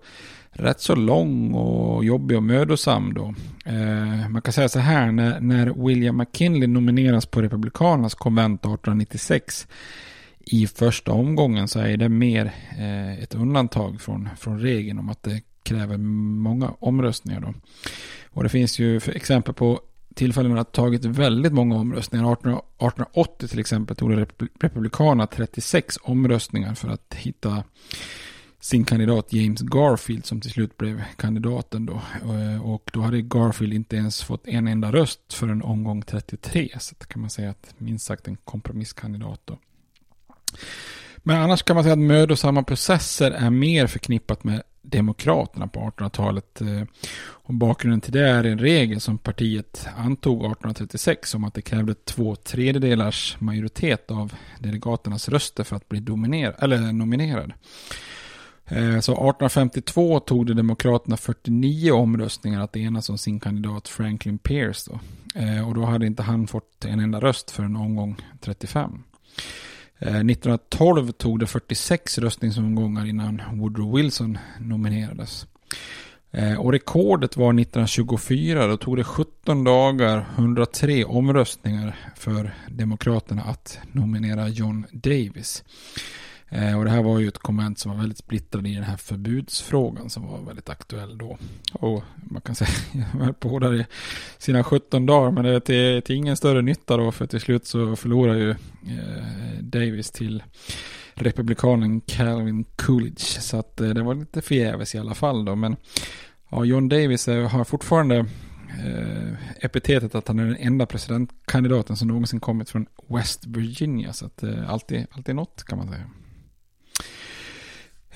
[0.51, 3.35] rätt så lång och jobbig och mödosam då.
[4.29, 9.67] Man kan säga så här, när, när William McKinley nomineras på Republikanernas konvent 1896
[10.47, 15.23] i första omgången så är det mer eh, ett undantag från, från regeln om att
[15.23, 17.41] det kräver många omröstningar.
[17.41, 17.55] Då.
[18.31, 19.81] Och det finns ju exempel på
[20.15, 22.33] tillfällen när det har tagit väldigt många omröstningar.
[22.33, 24.27] 1880 till exempel tog det
[24.61, 27.65] Republikanerna 36 omröstningar för att hitta
[28.61, 32.03] sin kandidat James Garfield som till slut blev kandidaten då.
[32.25, 36.69] Eh, och då hade Garfield inte ens fått en enda röst för en omgång 33.
[36.81, 39.59] Så det kan man säga att minst sagt en kompromisskandidat då.
[41.17, 46.61] Men annars kan man säga att mödosamma processer är mer förknippat med Demokraterna på 1800-talet.
[46.61, 46.83] Eh,
[47.17, 51.95] och bakgrunden till det är en regel som partiet antog 1836 om att det krävde
[51.95, 57.53] två tredjedelars majoritet av delegaternas röster för att bli dominerad, eller nominerad.
[58.67, 64.91] Eh, så 1852 tog det Demokraterna 49 omröstningar att enas om sin kandidat Franklin Pierce.
[64.91, 65.01] Då.
[65.41, 69.03] Eh, och då hade inte han fått en enda röst för en omgång 35.
[69.99, 75.47] Eh, 1912 tog det 46 röstningsomgångar innan Woodrow Wilson nominerades.
[76.31, 83.79] Eh, och rekordet var 1924, då tog det 17 dagar, 103 omröstningar för Demokraterna att
[83.93, 85.65] nominera John Davis.
[86.55, 88.97] Eh, och det här var ju ett konvent som var väldigt splittrad i den här
[88.97, 91.39] förbudsfrågan som var väldigt aktuell då.
[91.73, 93.87] Och man kan säga, jag höll på där i
[94.39, 97.67] sina 17 dagar, men det är till, till ingen större nytta då, för till slut
[97.67, 100.43] så förlorar ju eh, Davis till
[101.15, 103.41] republikanen Calvin Coolidge.
[103.41, 105.77] Så att eh, det var lite förgäves i alla fall då, men
[106.49, 108.17] ja, John Davis har fortfarande
[108.85, 114.13] eh, epitetet att han är den enda presidentkandidaten som någonsin kommit från West Virginia.
[114.13, 116.05] Så att eh, alltid, alltid något kan man säga.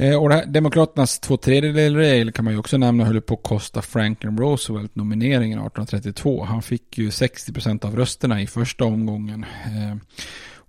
[0.00, 3.42] Eh, och det här, Demokraternas två tredjedelar kan man ju också nämna höll på att
[3.42, 6.44] kosta Franklin Roosevelt nomineringen 1832.
[6.44, 9.44] Han fick ju 60% av rösterna i första omgången.
[9.64, 9.96] Eh,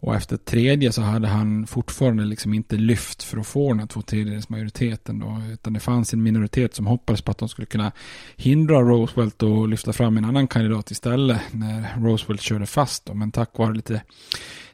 [0.01, 3.87] och efter tredje så hade han fortfarande liksom inte lyft för att få den här
[3.87, 5.41] två tredjedels majoriteten då.
[5.53, 7.91] Utan det fanns en minoritet som hoppades på att de skulle kunna
[8.37, 13.13] hindra Roosevelt och lyfta fram en annan kandidat istället när Roosevelt körde fast då.
[13.13, 14.01] Men tack vare lite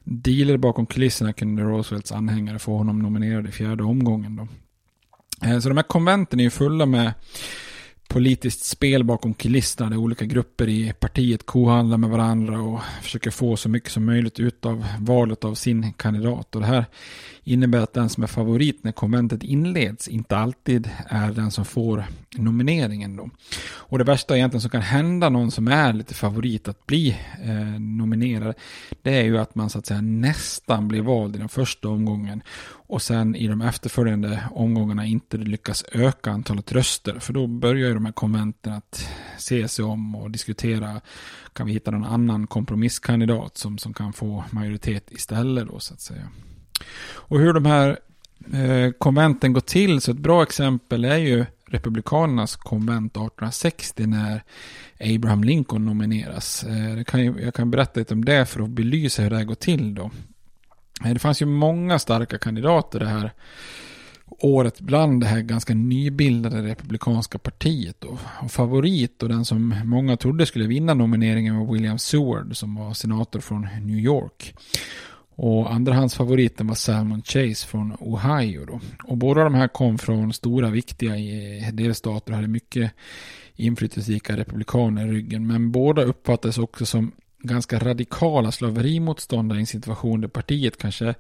[0.06, 4.36] dealer bakom kulisserna kunde Roosevelts anhängare få honom nominerad i fjärde omgången.
[4.36, 4.48] Då.
[5.48, 7.14] Eh, så de här konventen är ju fulla med
[8.08, 13.58] politiskt spel bakom kulisserna där olika grupper i partiet kohandlar med varandra och försöker få
[13.58, 16.56] så mycket som möjligt ut av valet av sin kandidat.
[16.56, 16.86] Och det här
[17.44, 22.06] innebär att den som är favorit när konventet inleds inte alltid är den som får
[22.36, 23.16] nomineringen.
[23.16, 23.30] Då.
[23.66, 27.80] Och det värsta egentligen som kan hända någon som är lite favorit att bli eh,
[27.80, 28.56] nominerad,
[29.02, 32.42] det är ju att man så att säga nästan blir vald i den första omgången
[32.88, 37.20] och sen i de efterföljande omgångarna inte lyckas öka antalet röster.
[37.20, 41.02] För då börjar ju de här konventen att se sig om och diskutera,
[41.54, 46.02] kan vi hitta någon annan kompromisskandidat som, som kan få majoritet istället då så att
[46.02, 46.30] säga.
[47.08, 48.00] Och hur de här
[48.54, 54.44] eh, konventen går till, så ett bra exempel är ju Republikanernas konvent 1860 när
[55.00, 56.64] Abraham Lincoln nomineras.
[56.64, 59.56] Eh, kan, jag kan berätta lite om det för att belysa hur det här går
[59.56, 60.12] till då.
[61.04, 63.32] Eh, det fanns ju många starka kandidater det här
[64.40, 67.96] året bland det här ganska nybildade republikanska partiet.
[68.00, 68.18] Då.
[68.42, 72.94] och favorit och den som många trodde skulle vinna nomineringen var William Seward som var
[72.94, 74.56] senator från New York.
[75.38, 78.66] Och andrahandsfavoriten var Salmon Chase från Ohio.
[78.66, 78.80] Då.
[79.04, 81.14] Och båda de här kom från stora viktiga
[81.72, 82.92] delstater och hade mycket
[83.56, 85.48] inflytelserika republikaner i ryggen.
[85.48, 87.12] Men båda uppfattades också som
[87.48, 91.16] ganska radikala slaverimotståndare i en situation där partiet kanske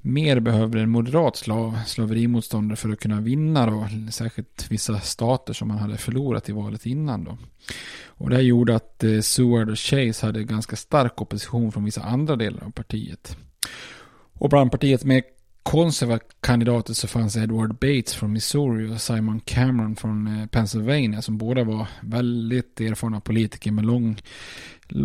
[0.00, 5.68] mer behöver en moderat slav, slaverimotståndare för att kunna vinna då, särskilt vissa stater som
[5.68, 7.38] man hade förlorat i valet innan då.
[8.06, 12.02] Och det här gjorde att eh, Seward och Chase hade ganska stark opposition från vissa
[12.02, 13.36] andra delar av partiet.
[14.32, 15.22] Och bland partiets mer
[15.62, 21.38] konservativa kandidater så fanns Edward Bates från Missouri och Simon Cameron från eh, Pennsylvania som
[21.38, 24.22] båda var väldigt erfarna politiker med lång,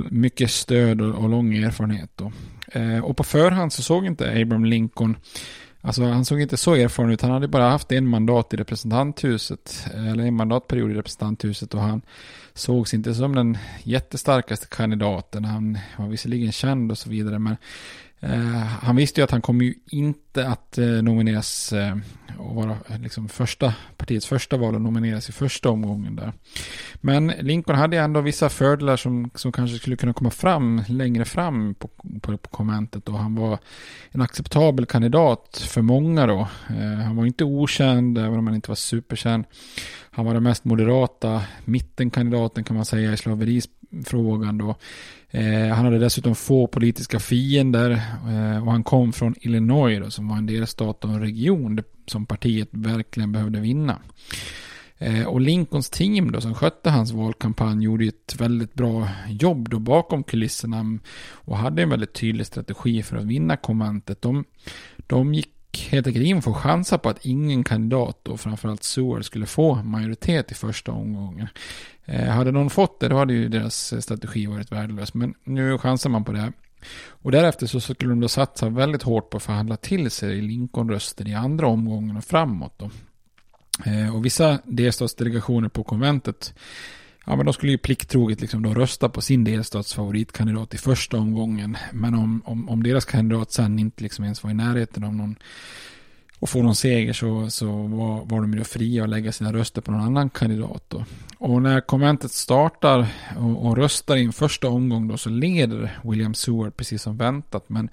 [0.10, 2.12] mycket stöd och, och lång erfarenhet.
[2.16, 2.32] Då.
[2.72, 5.16] Eh, och på förhand så såg inte Abraham Lincoln
[5.84, 7.22] Alltså han såg inte så erfaren ut.
[7.22, 9.88] Han hade bara haft en mandat i representanthuset.
[9.94, 11.74] Eller en mandatperiod i representanthuset.
[11.74, 12.02] Och han
[12.54, 15.46] sågs inte som den jättestarkaste kandidaten.
[15.46, 17.40] Han var visserligen känd och så vidare.
[17.40, 17.58] Men
[18.24, 21.98] Eh, han visste ju att han kommer ju inte att eh, nomineras eh,
[22.38, 26.34] och vara liksom första, partiets första val och nomineras i första omgången där.
[26.96, 31.76] Men Lincoln hade ändå vissa fördelar som, som kanske skulle kunna komma fram längre fram
[31.76, 31.88] på,
[32.22, 33.60] på, på kommentet och han var
[34.12, 36.48] en acceptabel kandidat för många då.
[37.06, 39.46] han var inte okänd, även om han inte var superkänd.
[40.12, 43.18] Han var den mest moderata mittenkandidaten kan man säga i
[44.06, 44.76] frågan då.
[45.30, 50.28] Eh, han hade dessutom få politiska fiender eh, och han kom från Illinois då, som
[50.28, 54.00] var en delstat och en region som partiet verkligen behövde vinna.
[54.98, 59.80] Eh, och Lincolns team då som skötte hans valkampanj gjorde ett väldigt bra jobb då
[59.80, 61.00] bakom kulisserna
[61.32, 64.22] och hade en väldigt tydlig strategi för att vinna konventet.
[64.22, 64.46] De,
[64.98, 69.46] de gick helt enkelt in får chansa på att ingen kandidat och framförallt Seward skulle
[69.46, 71.48] få majoritet i första omgången.
[72.06, 75.14] Eh, hade någon fått det då hade ju deras strategi varit värdelös.
[75.14, 76.54] Men nu chansar man på det.
[77.08, 81.28] Och därefter så skulle de då satsa väldigt hårt på att förhandla till sig Lincoln-röster
[81.28, 82.74] i andra omgången och framåt.
[82.78, 82.90] Då.
[83.86, 86.54] Eh, och vissa delstatsdelegationer på konventet
[87.26, 91.18] Ja, men de skulle ju plikttroget liksom då rösta på sin delstats favoritkandidat i första
[91.18, 91.78] omgången.
[91.92, 95.36] Men om, om, om deras kandidat sen inte liksom ens var i närheten av någon
[96.40, 99.82] och få någon seger så, så var, var de ju fria att lägga sina röster
[99.82, 100.84] på någon annan kandidat.
[100.88, 101.06] Då.
[101.38, 103.08] Och när konventet startar
[103.38, 107.70] och, och röstar i en första omgång då så leder William Seward precis som väntat.
[107.70, 107.90] Men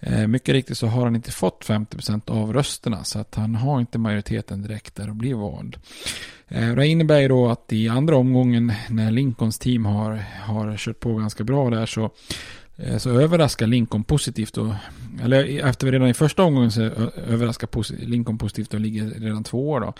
[0.00, 3.80] Eh, mycket riktigt så har han inte fått 50% av rösterna så att han har
[3.80, 5.76] inte majoriteten direkt där och blir vald.
[6.48, 11.00] Eh, det innebär ju då att i andra omgången när Lincolns team har, har kört
[11.00, 12.10] på ganska bra där så
[12.82, 14.74] Eh, så överraskar Lincoln positivt och,
[15.22, 16.82] eller efter vi redan i första omgången så
[17.26, 19.94] överraskar Lincoln positivt och ligger redan två år då.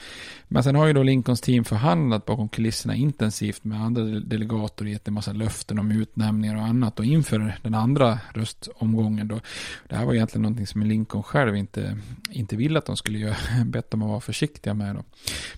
[0.49, 4.91] Men sen har ju då Lincolns team förhandlat bakom kulisserna intensivt med andra delegater och
[4.91, 9.41] gett en massa löften om utnämningar och annat och inför den andra röstomgången då.
[9.89, 11.97] Det här var egentligen någonting som Lincoln själv inte,
[12.31, 15.05] inte ville att de skulle göra, bett dem att vara försiktiga med då.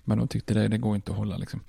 [0.04, 1.60] Men de tyckte det, det går inte att hålla liksom.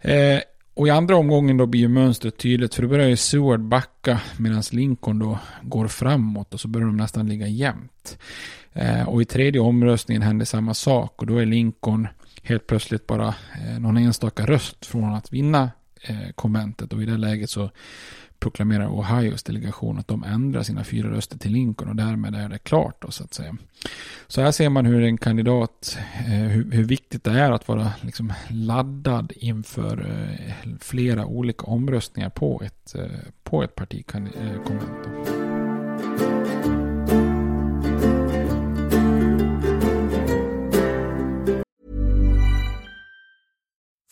[0.00, 0.40] Eh,
[0.74, 4.20] och i andra omgången då blir ju mönstret tydligt för då börjar ju Seward backa
[4.36, 8.18] medan Lincoln då går framåt och så börjar de nästan ligga jämnt.
[8.72, 12.08] Eh, och i tredje omröstningen händer samma sak och då är Lincoln
[12.42, 15.70] helt plötsligt bara eh, någon enstaka röst från att vinna
[16.02, 17.70] eh, konventet och i det läget så
[18.42, 22.58] proklamerar Ohios delegation att de ändrar sina fyra röster till Lincoln och därmed är det
[22.58, 23.56] klart då, så att säga.
[24.26, 27.92] Så här ser man hur en kandidat, eh, hur, hur, viktigt det är att vara
[28.00, 33.04] liksom laddad inför eh, flera olika omröstningar på ett, eh,
[33.42, 34.32] på ett partikonvent.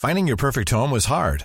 [0.07, 1.45] Finding your perfect home was hard.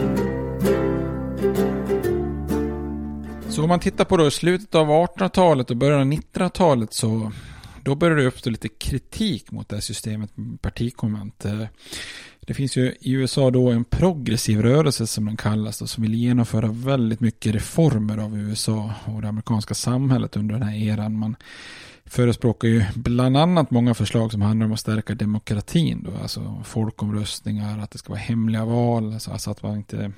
[3.51, 7.31] Så om man tittar på då slutet av 1800-talet och början av 1900-talet så
[7.83, 11.45] då börjar det uppstå lite kritik mot det här systemet med partikonvent.
[11.45, 11.63] Eh,
[12.39, 16.13] det finns ju i USA då en progressiv rörelse som den kallas då, som vill
[16.13, 21.19] genomföra väldigt mycket reformer av USA och det amerikanska samhället under den här eran.
[21.19, 21.35] Man
[22.05, 27.79] förespråkar ju bland annat många förslag som handlar om att stärka demokratin då, alltså folkomröstningar,
[27.79, 30.11] att det ska vara hemliga val, alltså att man inte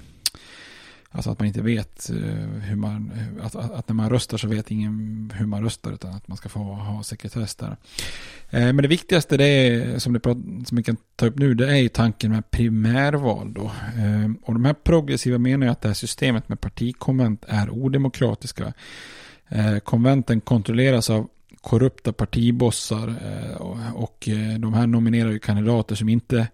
[1.15, 2.15] Alltså att man inte vet eh,
[2.61, 3.11] hur man,
[3.41, 6.49] att, att, när man röstar så vet ingen hur man röstar utan att man ska
[6.49, 7.77] få ha sekretess där.
[8.49, 10.21] Eh, men det viktigaste det är, som, det,
[10.65, 13.63] som vi kan ta upp nu, det är ju tanken med primärval då.
[13.97, 18.73] Eh, och de här progressiva menar ju att det här systemet med partikonvent är odemokratiska.
[19.83, 21.29] Konventen kontrolleras av
[21.61, 23.15] korrupta partibossar
[23.93, 26.47] och de här nominerar ju kandidater som inte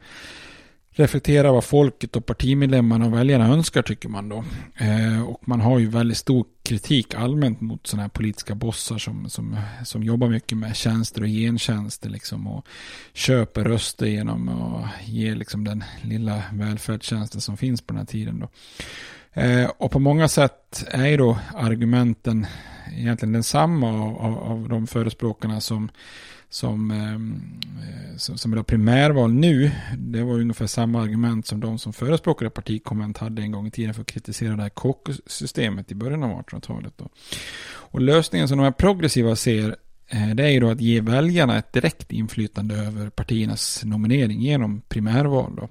[0.99, 4.43] reflektera vad folket och partimedlemmarna och väljarna önskar tycker man då.
[4.75, 9.29] Eh, och man har ju väldigt stor kritik allmänt mot sådana här politiska bossar som,
[9.29, 12.67] som, som jobbar mycket med tjänster och gentjänster liksom och
[13.13, 18.39] köper röster genom att ge liksom den lilla välfärdstjänsten som finns på den här tiden
[18.39, 18.49] då.
[19.41, 22.45] Eh, och på många sätt är ju då argumenten
[22.97, 25.89] egentligen densamma av, av, av de förespråkarna som
[26.49, 27.41] som, ehm,
[27.81, 32.49] eh, som, som är primärval nu, det var ungefär samma argument som de som förespråkade
[32.49, 36.41] partikonvent hade en gång i tiden för att kritisera det här kåksystemet i början av
[36.41, 36.93] 1800-talet.
[37.71, 39.75] Och lösningen som de här progressiva ser
[40.07, 44.81] eh, det är ju då att ge väljarna ett direkt inflytande över partiernas nominering genom
[44.81, 45.55] primärval.
[45.55, 45.69] Då.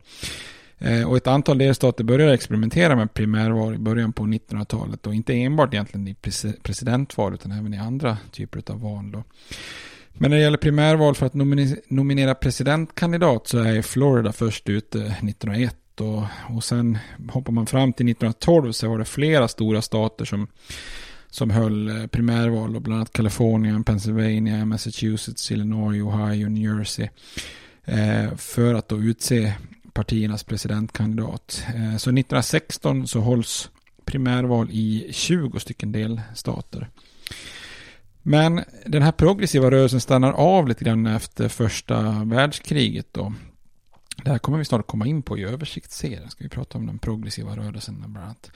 [0.78, 5.32] Eh, och ett antal delstater började experimentera med primärval i början på 1900-talet och inte
[5.32, 6.14] enbart egentligen i
[6.62, 9.10] presidentval utan även i andra typer av val.
[9.10, 9.24] Då.
[10.20, 11.34] Men när det gäller primärval för att
[11.88, 16.22] nominera presidentkandidat så är Florida först ute eh, 1901 och,
[16.56, 16.98] och sen
[17.30, 20.48] hoppar man fram till 1912 så var det flera stora stater som,
[21.30, 27.08] som höll eh, primärval och bland annat Kalifornien, Pennsylvania, Massachusetts, Illinois, Ohio, New Jersey
[27.84, 29.54] eh, för att då utse
[29.92, 31.64] partiernas presidentkandidat.
[31.68, 33.70] Eh, så 1916 så hålls
[34.04, 36.88] primärval i 20 stycken delstater.
[38.28, 43.34] Men den här progressiva rörelsen stannar av lite grann efter första världskriget då.
[44.24, 46.30] Det här kommer vi snart komma in på i översiktsserien.
[46.30, 48.50] Ska vi prata om den progressiva rörelsen bland annat.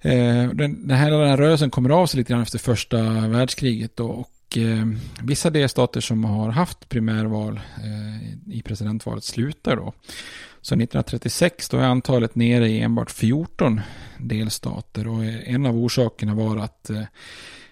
[0.00, 3.96] Eh, den, den, här, den här rörelsen kommer av sig lite grann efter första världskriget
[3.96, 4.86] då, och eh,
[5.22, 9.92] vissa delstater som har haft primärval eh, i presidentvalet slutar då.
[10.60, 13.80] Så 1936 då är antalet nere i enbart 14
[14.18, 17.02] delstater och eh, en av orsakerna var att eh,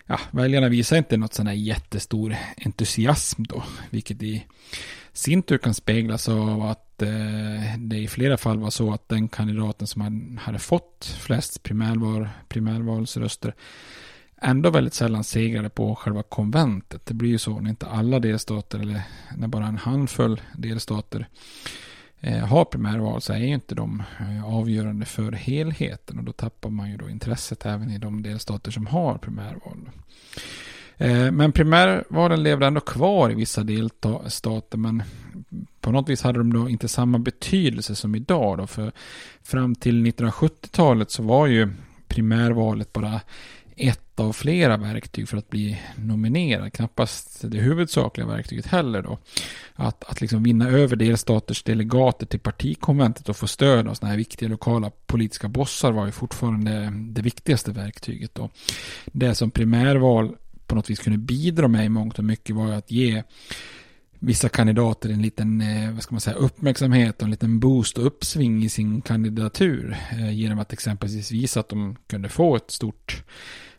[0.07, 4.46] ja, väljarna visar inte något sån här jättestor entusiasm då, vilket i
[5.12, 9.28] sin tur kan speglas av att eh, det i flera fall var så att den
[9.28, 13.55] kandidaten som hade fått flest primärval, primärvalsröster
[14.44, 17.07] ändå väldigt sällan segrade på själva konventet.
[17.07, 19.02] Det blir ju så när inte alla delstater eller
[19.36, 21.28] när bara en handfull delstater
[22.27, 26.70] Eh, har primärval så är ju inte de eh, avgörande för helheten och då tappar
[26.70, 29.91] man ju då intresset även i de delstater som har primärval.
[30.97, 35.03] Eh, men primärvalen levde ändå kvar i vissa delstater men
[35.81, 38.93] på något vis hade de då inte samma betydelse som idag då för
[39.43, 41.68] fram till 1970-talet så var ju
[42.09, 43.20] primärvalet bara
[43.77, 46.73] ett av flera verktyg för att bli nominerad.
[46.73, 49.19] Knappast det huvudsakliga verktyget heller då.
[49.75, 54.19] Att, att liksom vinna över delstaters delegater till partikonventet och få stöd av sådana här
[54.19, 58.51] viktiga lokala politiska bossar var ju fortfarande det viktigaste verktyget då.
[59.07, 60.37] Det som primärval
[60.67, 63.23] på något vis kunde bidra med i mångt och mycket var att ge
[64.19, 68.07] vissa kandidater en liten eh, vad ska man säga, uppmärksamhet och en liten boost och
[68.07, 69.97] uppsving i sin kandidatur.
[70.12, 73.23] Eh, genom att exempelvis visa att de kunde få ett stort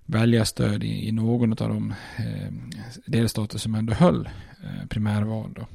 [0.06, 2.54] väljarstöd i, i någon av de eh,
[3.06, 4.30] delstater som ändå höll
[4.64, 5.54] eh, primärval.
[5.56, 5.68] Då.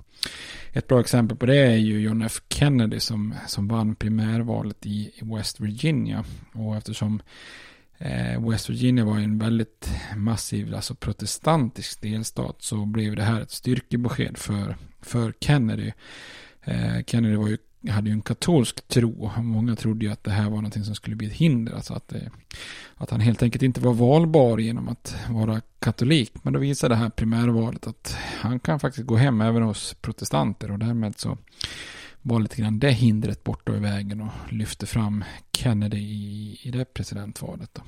[0.72, 5.12] Ett bra exempel på det är ju John F Kennedy som, som vann primärvalet i,
[5.14, 6.24] i West Virginia.
[6.53, 7.22] Och eftersom
[7.99, 13.51] eh, West Virginia var en väldigt massiv, alltså protestantisk delstat så blev det här ett
[13.51, 15.93] styrkebesked för, för Kennedy.
[16.62, 17.59] Eh, Kennedy var ju
[17.89, 19.31] hade ju en katolsk tro.
[19.37, 21.72] Många trodde ju att det här var någonting som skulle bli ett hinder.
[21.72, 22.31] Alltså att, det,
[22.97, 26.33] att han helt enkelt inte var valbar genom att vara katolik.
[26.43, 30.70] Men då visade det här primärvalet att han kan faktiskt gå hem även hos protestanter.
[30.70, 31.39] Och därmed så
[32.22, 36.85] var lite grann det hindret borta i vägen och lyfte fram Kennedy i, i det
[36.85, 37.70] presidentvalet.
[37.72, 37.83] Då.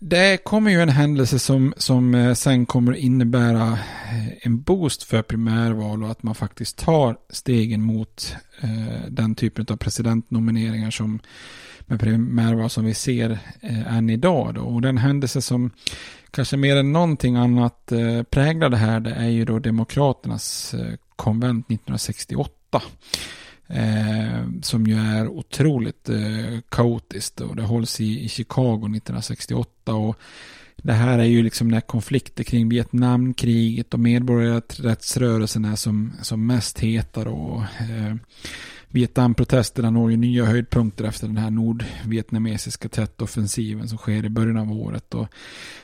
[0.00, 5.22] Det kommer ju en händelse som, som eh, sen kommer innebära eh, en boost för
[5.22, 11.20] primärval och att man faktiskt tar stegen mot eh, den typen av presidentnomineringar som
[11.86, 14.54] med primärval som vi ser eh, än idag.
[14.54, 14.62] Då.
[14.62, 15.70] Och den händelse som
[16.30, 20.94] kanske mer än någonting annat eh, präglar det här det är ju då Demokraternas eh,
[21.16, 22.82] konvent 1968.
[23.72, 30.16] Eh, som ju är otroligt eh, kaotiskt och det hålls i, i Chicago 1968 och
[30.76, 36.78] det här är ju liksom när konflikter kring Vietnamkriget och medborgarrättsrörelsen är som, som mest
[36.78, 38.14] heta och eh,
[38.92, 44.72] Vietnamprotesterna når ju nya höjdpunkter efter den här nordvietnamesiska tätoffensiven som sker i början av
[44.72, 45.14] året.
[45.14, 45.26] Och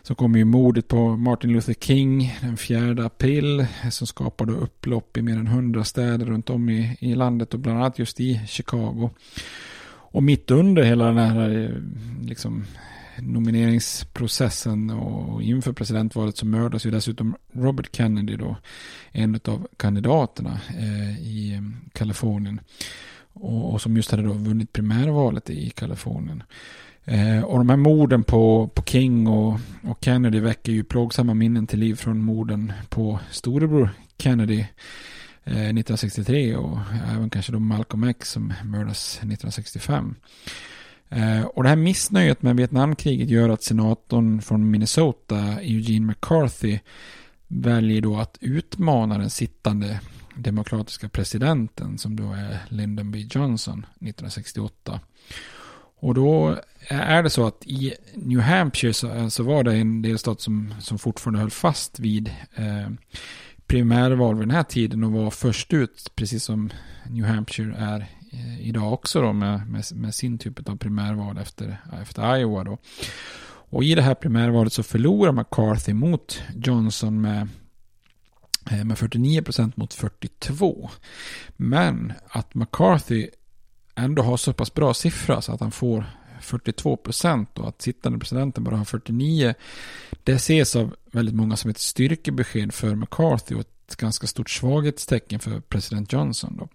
[0.02, 5.22] så kommer ju mordet på Martin Luther King den 4 april som skapade upplopp i
[5.22, 9.11] mer än hundra städer runt om i, i landet och bland annat just i Chicago.
[10.11, 11.70] Och mitt under hela den här eh,
[12.28, 12.64] liksom,
[13.22, 18.56] nomineringsprocessen och inför presidentvalet så mördas ju dessutom Robert Kennedy då,
[19.12, 22.60] en av kandidaterna eh, i eh, Kalifornien.
[23.32, 26.42] Och, och, som just hade då vunnit primärvalet i Kalifornien.
[27.04, 31.66] Eh, och de här morden på, på King och, och Kennedy väcker ju plågsamma minnen
[31.66, 34.60] till liv från morden på storebror Kennedy
[35.44, 36.78] eh, 1963 och
[37.14, 40.14] även kanske då Malcolm X som mördas 1965.
[41.11, 46.78] Eh, och det här missnöjet med Vietnamkriget gör att senatorn från Minnesota, Eugene McCarthy,
[47.48, 50.00] väljer då att utmana den sittande
[50.34, 53.18] demokratiska presidenten som då är Lyndon B.
[53.18, 55.00] Johnson 1968.
[56.00, 56.56] Och då
[56.88, 60.74] är det så att i New Hampshire så, eh, så var det en delstat som,
[60.80, 62.90] som fortfarande höll fast vid eh,
[63.66, 66.70] primärval vid den här tiden och var först ut, precis som
[67.06, 71.76] New Hampshire är Eh, idag också då med, med, med, sin typ av primärval efter,
[72.02, 72.78] efter Iowa då.
[73.70, 77.48] Och i det här primärvalet så förlorar McCarthy mot Johnson med
[78.70, 80.90] eh, med 49% mot 42.
[81.56, 83.28] Men att McCarthy
[83.94, 86.04] ändå har så pass bra siffra så att han får
[86.40, 89.54] 42% och att sittande presidenten bara har 49.
[90.24, 95.40] Det ses av väldigt många som ett styrkebesked för McCarthy och ett ganska stort svaghetstecken
[95.40, 96.56] för president Johnson.
[96.56, 96.68] Då.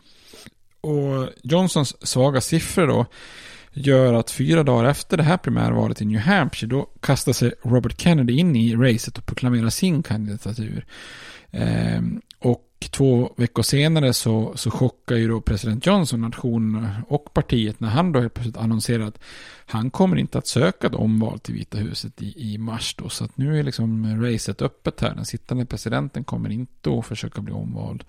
[0.83, 3.05] Och Johnsons svaga siffror då
[3.73, 8.01] gör att fyra dagar efter det här primärvalet i New Hampshire då kastar sig Robert
[8.01, 10.85] Kennedy in i racet och proklamerar sin kandidatur.
[11.51, 12.01] Eh,
[12.39, 17.89] och två veckor senare så, så chockar ju då president Johnson nationen och partiet när
[17.89, 19.19] han då helt plötsligt annonserar att
[19.65, 23.09] han kommer inte att söka ett omval till Vita huset i, i mars då.
[23.09, 25.15] Så att nu är liksom racet öppet här.
[25.15, 28.03] Den sittande presidenten kommer inte att försöka bli omvald.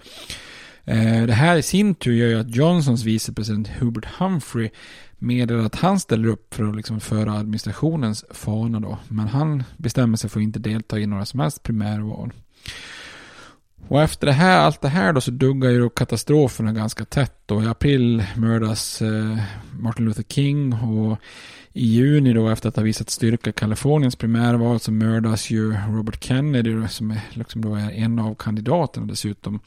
[0.84, 4.70] Eh, det här i sin tur gör ju att Johnsons vicepresident Hubert Humphrey
[5.18, 8.98] meddelar att han ställer upp för att liksom föra administrationens fana då.
[9.08, 12.32] Men han bestämmer sig för att inte delta i några som helst primärval.
[13.88, 17.42] Och efter det här, allt det här då så duggar ju då katastroferna ganska tätt
[17.46, 17.62] då.
[17.62, 19.38] I april mördas eh,
[19.78, 21.18] Martin Luther King och
[21.76, 26.24] i juni då efter att ha visat styrka i Kaliforniens primärval så mördas ju Robert
[26.24, 29.60] Kennedy som är, liksom då är en av kandidaterna dessutom.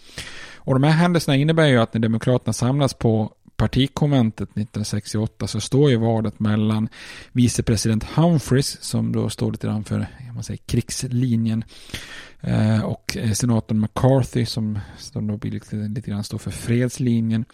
[0.55, 5.89] Och de här händelserna innebär ju att när Demokraterna samlas på partikonventet 1968 så står
[5.89, 6.89] ju valet mellan
[7.31, 11.63] vicepresident Humphreys som då står lite grann för man säger, krigslinjen
[12.41, 17.45] eh, och eh, senatorn McCarthy som, som då lite, lite grann står för fredslinjen.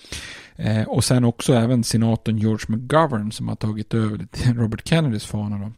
[0.56, 5.26] Eh, och sen också även senatorn George McGovern som har tagit över lite Robert Kennedys
[5.26, 5.72] fana då.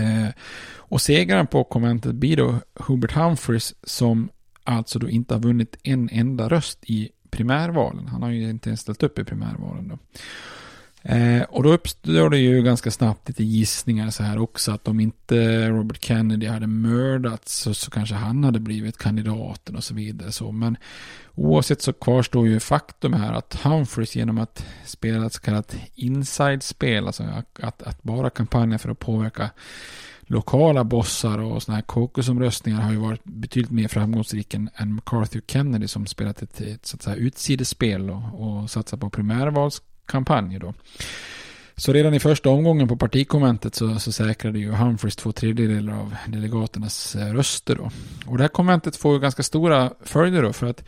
[0.00, 0.28] Eh,
[0.68, 4.28] och segraren på konventet blir då Hubert Humphreys som
[4.64, 8.08] alltså då inte har vunnit en enda röst i primärvalen.
[8.08, 9.98] Han har ju inte ens ställt upp i primärvalen då.
[11.08, 15.00] Eh, och då uppstår det ju ganska snabbt lite gissningar så här också att om
[15.00, 20.32] inte Robert Kennedy hade mördats så, så kanske han hade blivit kandidaten och så vidare.
[20.32, 20.52] Så.
[20.52, 20.76] Men
[21.34, 27.06] oavsett så kvarstår ju faktum här att Humphreys genom att spela ett så kallat inside-spel,
[27.06, 27.22] alltså
[27.60, 29.50] att, att bara kampanja för att påverka
[30.20, 35.38] lokala bossar och sådana här caucusomröstningar har ju varit betydligt mer framgångsrik än, än McCarthy
[35.38, 39.10] och Kennedy som spelat ett, ett så att säga, utsidespel och, och satsat på
[40.06, 40.74] kampanjer då.
[41.76, 46.14] Så redan i första omgången på partikonventet så, så säkrade ju Humphreys två tredjedelar av
[46.26, 47.90] delegaternas eh, röster då.
[48.26, 50.84] Och det här konventet får ju ganska stora följder då för att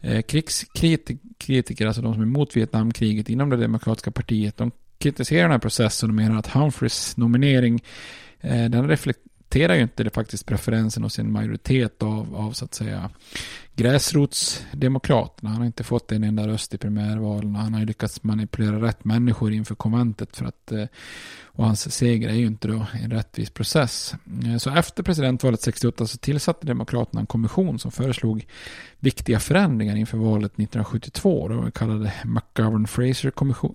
[0.00, 5.50] eh, krigskritiker, alltså de som är emot Vietnamkriget inom det demokratiska partiet, de kritiserar den
[5.50, 7.80] här processen och menar att Humphreys nominering
[8.40, 12.74] Eh, den reflekterar ju inte det faktiskt preferensen hos en majoritet av, av så att
[12.74, 13.10] säga
[13.78, 15.50] gräsrotsdemokraterna.
[15.50, 17.54] Han har inte fått en enda röst i primärvalen.
[17.54, 20.84] Han har ju lyckats manipulera rätt människor inför konventet för att eh,
[21.58, 24.14] och hans seger är ju inte då en rättvis process.
[24.44, 28.46] Eh, så efter presidentvalet 68 så tillsatte Demokraterna en kommission som föreslog
[28.98, 31.48] viktiga förändringar inför valet 1972.
[31.48, 33.30] Då kallade McGovern-Fraser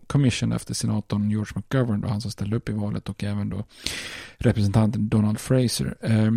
[0.08, 3.64] Commission efter senatorn George McGovern, då han som ställde upp i valet och även då
[4.38, 5.96] representanten Donald Fraser.
[6.02, 6.32] Eh,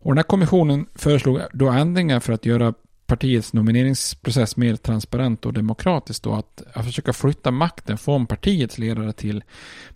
[0.00, 2.74] och den här kommissionen föreslog då ändringar för att göra
[3.08, 9.12] partiets nomineringsprocess mer transparent och demokratisk då att, att försöka flytta makten från partiets ledare
[9.12, 9.44] till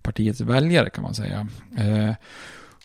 [0.03, 1.49] partiets väljare kan man säga.
[1.79, 2.15] Eh,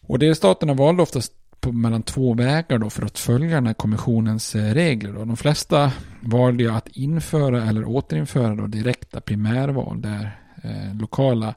[0.02, 4.56] och delstaterna valde oftast på, mellan två vägar då för att följa den här kommissionens
[4.56, 5.14] eh, regler.
[5.14, 5.26] Då.
[5.26, 11.56] De flesta valde att införa eller återinföra då direkta primärval där eh, lokala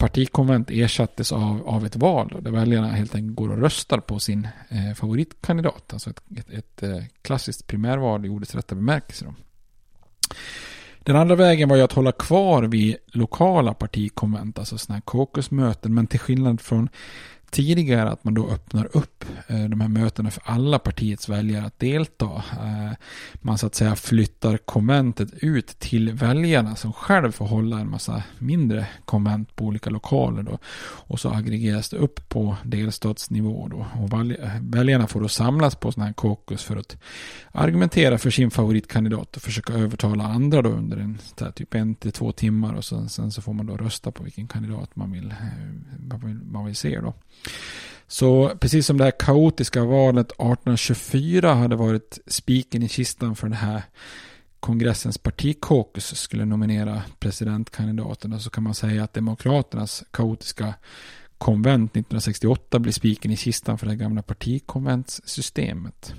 [0.00, 4.18] partikonvent ersattes av, av ett val då, där väljarna helt enkelt går och röstar på
[4.18, 5.92] sin eh, favoritkandidat.
[5.92, 9.24] Alltså ett, ett, ett eh, klassiskt primärval i ordets rätta bemärkelse.
[9.24, 9.34] Då.
[10.98, 15.94] Den andra vägen var ju att hålla kvar vid lokala partikonvent, alltså sådana här caucusmöten,
[15.94, 16.88] men till skillnad från
[17.50, 21.78] tidigare att man då öppnar upp eh, de här mötena för alla partiets väljare att
[21.78, 22.42] delta.
[22.52, 22.92] Eh,
[23.34, 28.22] man så att säga flyttar konventet ut till väljarna som själv får hålla en massa
[28.38, 30.58] mindre konvent på olika lokaler då.
[30.82, 33.86] Och så aggregeras det upp på delstatsnivå då.
[34.02, 36.96] Och eh, väljarna får då samlas på sådana här caucus för att
[37.52, 41.18] argumentera för sin favoritkandidat och försöka övertala andra då under en
[41.54, 44.48] typ en till två timmar och sen, sen så får man då rösta på vilken
[44.48, 45.34] kandidat man vill,
[46.08, 47.14] man vill, man vill se då.
[48.08, 53.56] Så precis som det här kaotiska valet 1824 hade varit spiken i kistan för den
[53.56, 53.82] här
[54.60, 60.74] kongressens partikaukus skulle nominera presidentkandidaterna så kan man säga att Demokraternas kaotiska
[61.38, 66.14] konvent 1968 blir spiken i kistan för det gamla partikonventssystemet.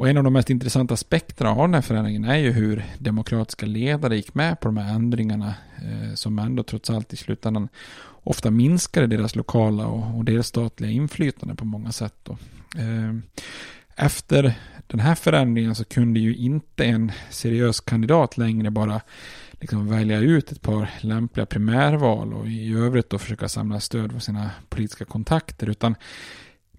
[0.00, 3.66] Och en av de mest intressanta aspekterna av den här förändringen är ju hur demokratiska
[3.66, 7.68] ledare gick med på de här ändringarna eh, som ändå trots allt i slutändan
[8.22, 12.14] ofta minskade deras lokala och, och delstatliga inflytande på många sätt.
[12.22, 12.32] Då.
[12.78, 13.14] Eh,
[13.96, 14.54] efter
[14.86, 19.00] den här förändringen så kunde ju inte en seriös kandidat längre bara
[19.52, 24.18] liksom välja ut ett par lämpliga primärval och i övrigt då försöka samla stöd för
[24.18, 25.94] sina politiska kontakter utan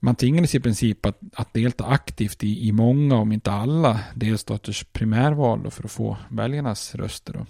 [0.03, 4.83] man tvingades i princip att, att delta aktivt i, i många, om inte alla, delstaters
[4.83, 7.33] primärval för att få väljarnas röster.
[7.33, 7.45] Då.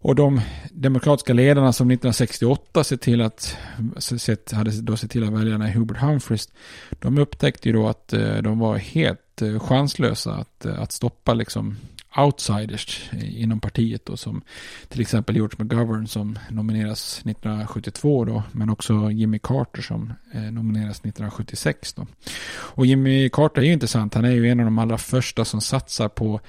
[0.00, 0.40] Och de
[0.72, 3.56] demokratiska ledarna som 1968 sett till att,
[3.98, 6.48] sett, hade då sett till att väljarna i Hubert Humphreys,
[6.90, 11.76] de upptäckte ju då att eh, de var helt eh, chanslösa att, att stoppa liksom
[12.16, 14.42] outsiders inom partiet då, som
[14.88, 21.00] till exempel George McGovern som nomineras 1972 då, men också Jimmy Carter som eh, nomineras
[21.00, 22.06] 1976 då.
[22.50, 25.60] Och Jimmy Carter är ju intressant, han är ju en av de allra första som
[25.60, 26.40] satsar på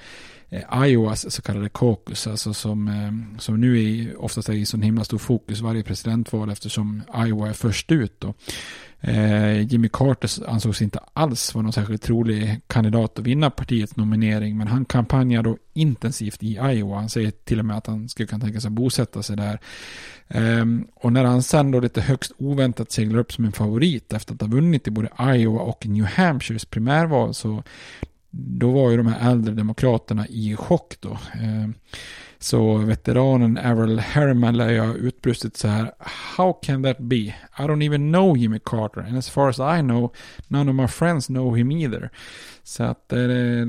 [0.48, 4.76] eh, Iowas så kallade caucus, alltså som, eh, som nu är oftast är i så
[4.76, 8.34] himla stor fokus varje presidentval eftersom Iowa är först ut då.
[9.00, 14.58] Eh, Jimmy Carter ansågs inte alls vara någon särskilt trolig kandidat att vinna partiets nominering,
[14.58, 16.96] men han kampanjar då intensivt i Iowa.
[16.96, 19.60] Han säger till och med att han skulle kunna tänka sig att bosätta sig där.
[20.28, 24.34] Ehm, och när han sen då lite högst oväntat seglar upp som en favorit efter
[24.34, 27.62] att ha vunnit i både Iowa och New Hampshires primärval så
[28.30, 31.18] då var ju de här äldre demokraterna i chock då.
[31.40, 31.74] Ehm,
[32.42, 35.92] så veteranen Avril Harriman lär ju ha utbrustit så här.
[36.36, 37.16] How can that be?
[37.16, 39.00] I don't even know Jimmy Carter.
[39.00, 40.14] And as far as I know,
[40.48, 42.10] none of my friends know him either.
[42.62, 43.18] Så att eh,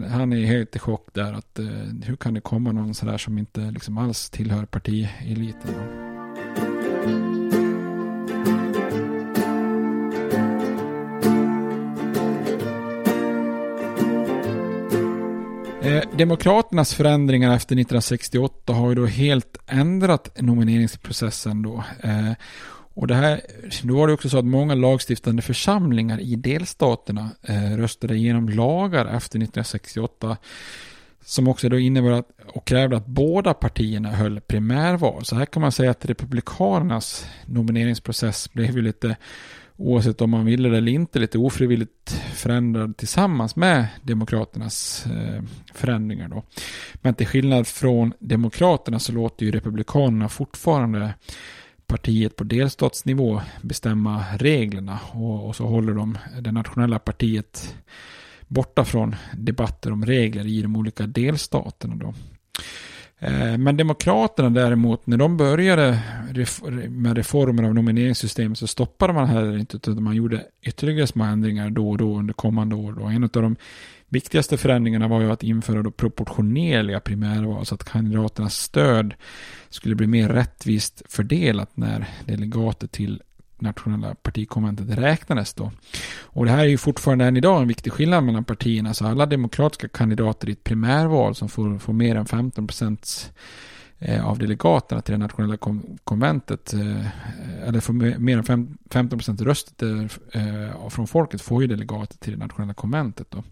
[0.10, 1.34] han är helt i chock där.
[1.34, 1.66] Att, eh,
[2.04, 5.72] hur kan det komma någon sådär som inte liksom alls tillhör partieliten?
[5.74, 7.41] Då?
[15.84, 21.84] Eh, Demokraternas förändringar efter 1968 har ju då helt ändrat nomineringsprocessen då.
[22.04, 22.32] Eh,
[22.94, 23.42] och det här,
[23.84, 29.06] då var det också så att många lagstiftande församlingar i delstaterna eh, röstade igenom lagar
[29.06, 30.38] efter 1968
[31.26, 35.26] som också då innebar att, och krävde att båda partierna höll primärval.
[35.26, 39.16] Så här kan man säga att Republikanernas nomineringsprocess blev ju lite
[39.82, 46.28] oavsett om man ville det eller inte, lite ofrivilligt förändrad tillsammans med Demokraternas eh, förändringar.
[46.28, 46.44] Då.
[46.94, 51.14] Men till skillnad från Demokraterna så låter ju Republikanerna fortfarande
[51.88, 57.76] partiet på delstatsnivå bestämma reglerna och, och så håller de det nationella partiet
[58.48, 61.96] borta från debatter om regler i de olika delstaterna.
[61.96, 62.14] Då.
[63.24, 66.00] Eh, men Demokraterna däremot, när de började
[66.90, 71.70] med reformer av nomineringssystemet så stoppade man heller inte, utan man gjorde ytterligare små ändringar
[71.70, 73.00] då och då under kommande år.
[73.00, 73.56] Och en av de
[74.10, 79.14] viktigaste förändringarna var ju att införa då proportionerliga primärval, så att kandidaternas stöd
[79.70, 83.22] skulle bli mer rättvist fördelat när delegater till
[83.62, 85.72] nationella partikonventet räknades då.
[86.22, 88.94] Och det här är ju fortfarande än idag en viktig skillnad mellan partierna.
[88.94, 93.34] Så alla demokratiska kandidater i ett primärval som får, får mer än 15 procent
[94.00, 95.58] eh, av delegaterna till det nationella
[96.04, 102.18] konventet, eh, eller får mer än 15 procent röster eh, från folket, får ju delegater
[102.18, 103.28] till det nationella konventet.
[103.30, 103.44] Då.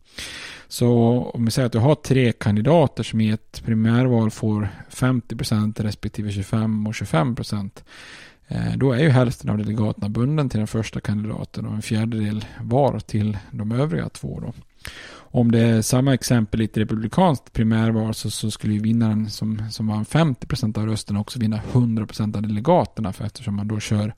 [0.68, 0.92] Så
[1.34, 5.80] om vi säger att du har tre kandidater som i ett primärval får 50 procent
[5.80, 7.84] respektive 25 och 25 procent
[8.52, 12.46] Eh, då är ju hälften av delegaterna bunden till den första kandidaten och en fjärdedel
[12.62, 14.40] var till de övriga två.
[14.40, 14.54] Då.
[15.32, 19.72] Om det är samma exempel i ett republikanskt primärval så, så skulle ju vinnaren som,
[19.72, 24.16] som vann 50% av rösterna också vinna 100% av delegaterna för eftersom man då kör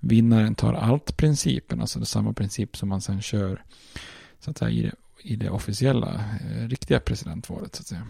[0.00, 3.62] vinnaren tar allt-principen, alltså det samma princip som man sen kör
[4.40, 4.92] så att säga, i, det,
[5.22, 7.74] i det officiella, eh, riktiga presidentvalet.
[7.74, 8.06] Så att säga.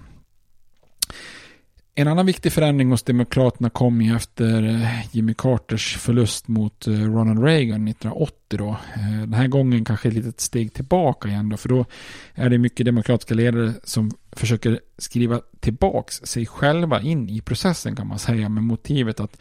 [1.94, 6.92] En annan viktig förändring hos Demokraterna kom ju efter eh, Jimmy Carters förlust mot eh,
[6.92, 8.68] Ronald Reagan 1980 då.
[8.68, 11.84] Eh, den här gången kanske ett litet steg tillbaka igen då, för då
[12.34, 18.06] är det mycket demokratiska ledare som försöker skriva tillbaks sig själva in i processen kan
[18.06, 19.40] man säga med motivet att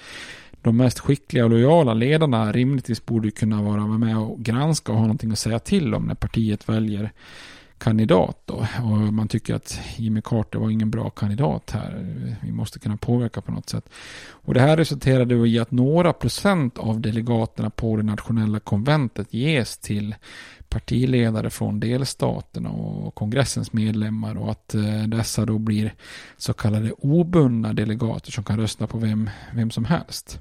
[0.61, 5.05] de mest skickliga och lojala ledarna rimligtvis borde kunna vara med och granska och ha
[5.05, 7.11] någonting att säga till om när partiet väljer
[7.81, 8.67] kandidat då.
[8.83, 12.15] Och man tycker att Jimmy Carter var ingen bra kandidat här.
[12.43, 13.89] Vi måste kunna påverka på något sätt.
[14.29, 19.77] Och det här resulterade i att några procent av delegaterna på det nationella konventet ges
[19.77, 20.15] till
[20.71, 25.93] partiledare från delstaterna och kongressens medlemmar och att eh, dessa då blir
[26.37, 30.39] så kallade obundna delegater som kan rösta på vem, vem som helst.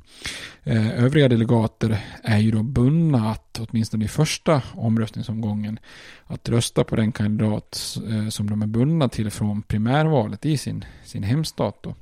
[0.62, 5.78] Eh, övriga delegater är ju då bundna att, åtminstone i första omröstningsomgången,
[6.26, 10.85] att rösta på den kandidat eh, som de är bundna till från primärvalet i sin,
[11.05, 11.83] sin hemstat.
[11.83, 11.95] Då.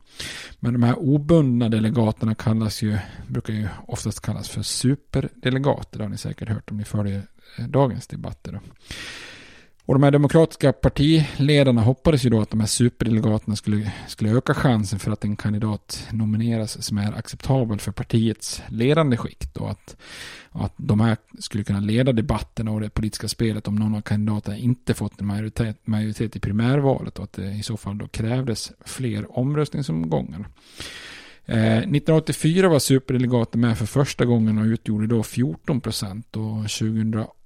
[0.60, 2.98] Men de här obundna delegaterna kallas ju,
[3.28, 5.98] brukar ju oftast kallas för superdelegater.
[5.98, 7.22] Det har ni säkert hört om ni följer
[7.66, 8.60] dagens debatter.
[9.88, 14.54] Och de här demokratiska partiledarna hoppades ju då att de här superdelegaterna skulle, skulle öka
[14.54, 19.56] chansen för att en kandidat nomineras som är acceptabel för partiets ledande skikt.
[19.56, 19.96] Och att,
[20.50, 24.56] att de här skulle kunna leda debatten och det politiska spelet om någon av kandidaterna
[24.56, 28.72] inte fått en majoritet, majoritet i primärvalet och att det i så fall då krävdes
[28.84, 30.48] fler omröstningsomgångar.
[31.44, 37.37] Eh, 1984 var superdelegater med för första gången och utgjorde då 14 procent och 2008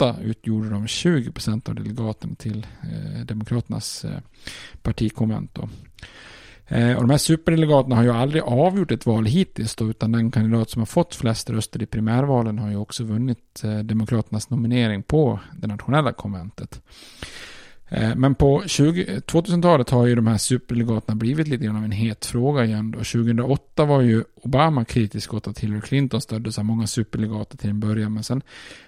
[0.00, 4.18] 2008 utgjorde de 20 procent av delegaterna till eh, Demokraternas eh,
[4.82, 5.54] partikonvent.
[5.54, 5.68] Då.
[6.68, 10.30] Eh, och de här superdelegaterna har ju aldrig avgjort ett val hittills då, utan den
[10.30, 15.02] kandidat som har fått flest röster i primärvalen har ju också vunnit eh, Demokraternas nominering
[15.02, 16.82] på det nationella konventet.
[17.92, 22.26] Eh, men på 2000-talet har ju de här superdelegaterna blivit lite grann av en het
[22.26, 22.90] fråga igen.
[22.90, 22.98] Då.
[22.98, 27.80] 2008 var ju Obama kritisk åt att Hillary Clinton stöddes av många superdelegater till en
[27.80, 28.14] början.
[28.14, 28.42] Men sen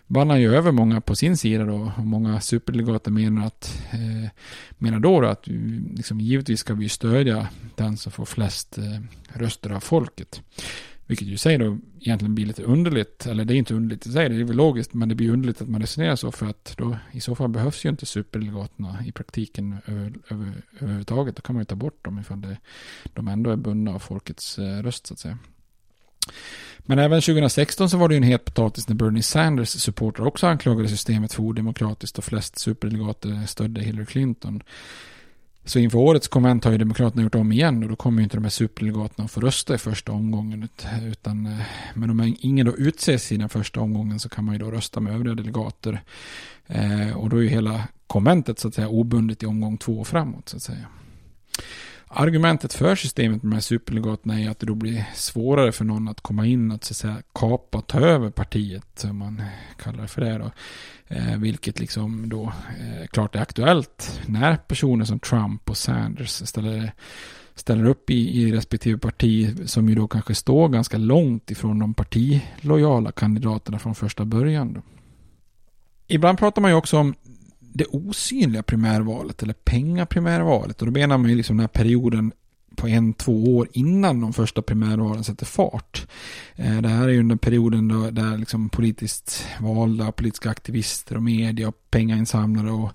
[0.07, 1.93] vann han ju över många på sin sida då.
[1.97, 4.31] Och många superdelegater menar, att, eh,
[4.79, 5.47] menar då, då att
[5.97, 8.85] liksom, givetvis ska vi stödja den som får flest eh,
[9.39, 10.43] röster av folket.
[11.13, 14.29] Vilket ju säger då egentligen blir lite underligt, eller det är inte underligt i sig,
[14.29, 16.99] det är väl logiskt, men det blir underligt att man resonerar så för att då
[17.13, 21.37] i så fall behövs ju inte superdelegaterna i praktiken över, över, överhuvudtaget.
[21.37, 22.57] Då kan man ju ta bort dem ifall det,
[23.05, 25.39] de ändå är bundna av folkets eh, röst så att säga.
[26.79, 30.47] Men även 2016 så var det ju en het potatis när Bernie Sanders supportrar också
[30.47, 34.63] anklagade systemet för odemokratiskt och flest superdelegater stödde Hillary Clinton.
[35.65, 38.37] Så inför årets konvent har ju Demokraterna gjort om igen och då kommer ju inte
[38.37, 40.69] de här superdelegaterna att få rösta i första omgången.
[41.03, 41.59] Utan, eh,
[41.95, 45.01] men om ingen då utses i den första omgången så kan man ju då rösta
[45.01, 46.03] med övriga delegater.
[46.67, 50.07] Eh, och då är ju hela konventet så att säga obundet i omgång två och
[50.07, 50.87] framåt så att säga.
[52.15, 56.09] Argumentet för systemet med de här superdelegaterna är att det då blir svårare för någon
[56.09, 59.43] att komma in och så att säga kapa och ta över partiet, om man
[59.83, 60.51] kallar det för det då.
[61.09, 62.43] Eh, vilket liksom då
[62.81, 66.93] eh, klart är aktuellt när personer som Trump och Sanders ställer,
[67.55, 71.95] ställer upp i, i respektive parti som ju då kanske står ganska långt ifrån de
[71.95, 74.73] partilojala kandidaterna från första början.
[74.73, 74.83] Då.
[76.07, 77.15] Ibland pratar man ju också om
[77.73, 80.81] det osynliga primärvalet eller pengaprimärvalet.
[80.81, 82.33] Och då menar man ju liksom den här perioden
[82.77, 86.07] på en, två år innan de första primärvalen sätter fart.
[86.57, 91.23] Eh, det här är ju under perioden då, där liksom politiskt valda, politiska aktivister och
[91.23, 92.91] media och pengainsamlare och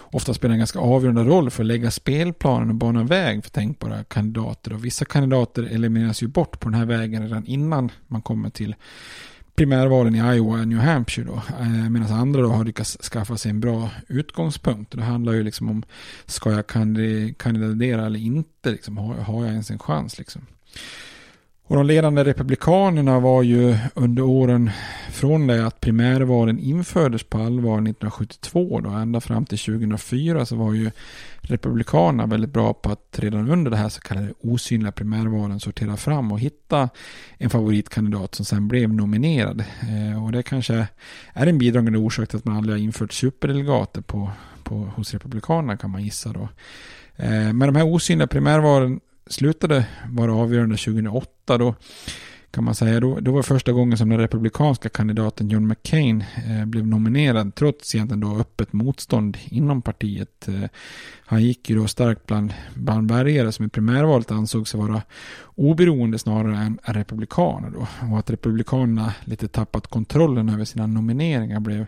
[0.00, 4.04] ofta spelar en ganska avgörande roll för att lägga spelplanen och bana väg för tänkbara
[4.04, 4.72] kandidater.
[4.72, 8.74] Och vissa kandidater elimineras ju bort på den här vägen redan innan man kommer till
[9.54, 11.42] primärvalen i Iowa och New Hampshire då.
[11.60, 14.92] Eh, medan andra då har lyckats skaffa sig en bra utgångspunkt.
[14.92, 15.82] Det handlar ju liksom om,
[16.26, 16.66] ska jag
[17.36, 18.70] kandidera eller inte?
[18.70, 20.42] Liksom, har, har jag ens en chans liksom?
[21.72, 24.70] Och de ledande republikanerna var ju under åren
[25.10, 30.74] från det att primärvalen infördes på allvar 1972 då ända fram till 2004 så var
[30.74, 30.90] ju
[31.40, 36.32] republikanerna väldigt bra på att redan under det här så kallade osynliga primärvalen sortera fram
[36.32, 36.88] och hitta
[37.38, 39.64] en favoritkandidat som sen blev nominerad.
[39.82, 40.86] Eh, och det kanske
[41.32, 44.30] är en bidragande orsak till att man aldrig har infört superdelegater på,
[44.62, 46.48] på, hos republikanerna kan man gissa då.
[47.16, 49.00] Eh, men de här osynliga primärvalen
[49.32, 51.74] slutade vara avgörande 2008 då
[52.52, 53.00] kan man säga.
[53.00, 57.94] Då, då var första gången som den republikanska kandidaten John McCain eh, blev nominerad trots
[57.94, 60.48] egentligen då öppet motstånd inom partiet.
[60.48, 60.70] Eh,
[61.24, 65.02] han gick ju då starkt bland, bland väljare som i primärvalet ansåg sig vara
[65.54, 67.86] oberoende snarare än republikaner då.
[68.12, 71.86] Och att republikanerna lite tappat kontrollen över sina nomineringar blev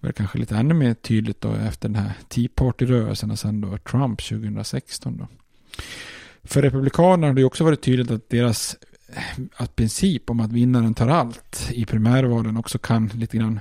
[0.00, 3.78] väl kanske lite ännu mer tydligt då efter den här Tea Party-rörelsen och sen då
[3.78, 5.26] Trump 2016 då.
[6.44, 8.76] För Republikanerna har det också varit tydligt att deras
[9.08, 9.22] eh,
[9.56, 13.60] att princip om att vinnaren tar allt i primärvalen också kan lite grann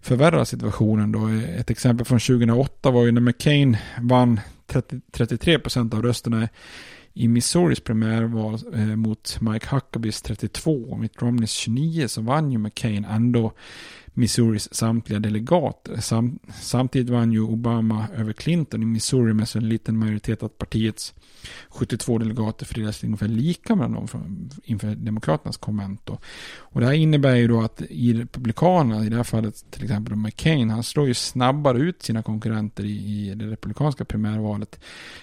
[0.00, 1.12] förvärra situationen.
[1.12, 1.28] Då.
[1.28, 6.48] Eh, ett exempel från 2008 var ju när McCain vann 30, 33 procent av rösterna
[7.14, 12.58] i Missouris primärval eh, mot Mike Huckabees 32 och Mitt Romneys 29 så vann ju
[12.58, 13.52] McCain ändå
[14.06, 16.00] Missouris samtliga delegater.
[16.00, 20.58] Sam, samtidigt vann ju Obama över Clinton i Missouri med så en liten majoritet att
[20.58, 21.14] partiets
[21.68, 26.10] 72 delegater fördelas ungefär lika mellan dem från, inför Demokraternas konvent.
[26.56, 30.16] Och det här innebär ju då att i Republikanerna, i det här fallet till exempel
[30.16, 34.80] McCain, han slår ju snabbare ut sina konkurrenter i, i det republikanska primärvalet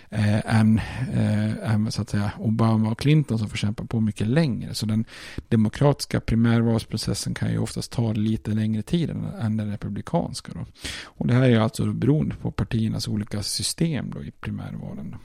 [0.09, 0.77] eh, än,
[1.13, 4.73] eh, än så att säga Obama och Clinton som får kämpa på mycket längre.
[4.73, 5.05] Så den
[5.49, 10.51] demokratiska primärvalsprocessen kan ju oftast ta lite längre tid än, än den republikanska.
[10.55, 10.65] Då.
[11.03, 15.15] Och det här är ju alltså beroende på partiernas olika system då i primärvalen.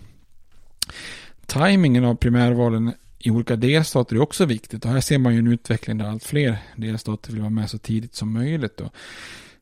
[1.47, 5.53] Timingen av primärvalen i olika delstater är också viktigt och här ser man ju en
[5.53, 8.77] utveckling där allt fler delstater vill vara med så tidigt som möjligt.
[8.77, 8.91] Då.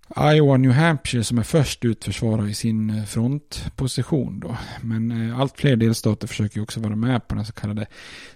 [0.08, 4.56] Iowa-New Hampshire som är först ut försvarar i sin eh, frontposition då.
[4.82, 7.86] Men eh, allt fler delstater försöker också vara med på den så kallade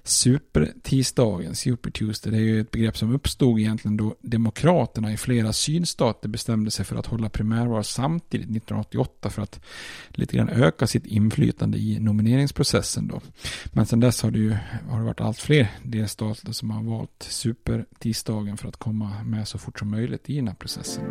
[0.02, 2.32] supertisdagen, Super Tuesday.
[2.32, 6.84] Det är ju ett begrepp som uppstod egentligen då demokraterna i flera sydstater bestämde sig
[6.84, 9.60] för att hålla primärval samtidigt 1988 för att
[10.08, 13.20] lite grann öka sitt inflytande i nomineringsprocessen då.
[13.72, 14.56] Men sedan dess har det ju
[14.88, 19.58] har det varit allt fler delstater som har valt supertisdagen för att komma med så
[19.58, 21.04] fort som möjligt i den här processen.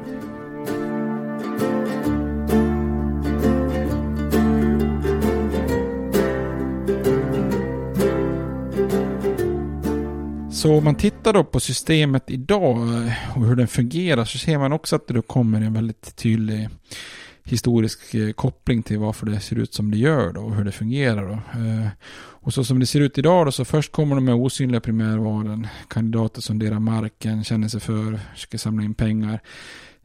[10.59, 14.57] Så om man tittar då på systemet idag eh, och hur den fungerar så ser
[14.57, 16.69] man också att det då kommer en väldigt tydlig
[17.43, 20.71] historisk eh, koppling till varför det ser ut som det gör då och hur det
[20.71, 21.59] fungerar då.
[21.59, 21.87] Eh,
[22.41, 25.67] och så som det ser ut idag då så först kommer de med osynliga primärvalen,
[25.87, 29.39] kandidater som delar marken, känner sig för, ska samla in pengar.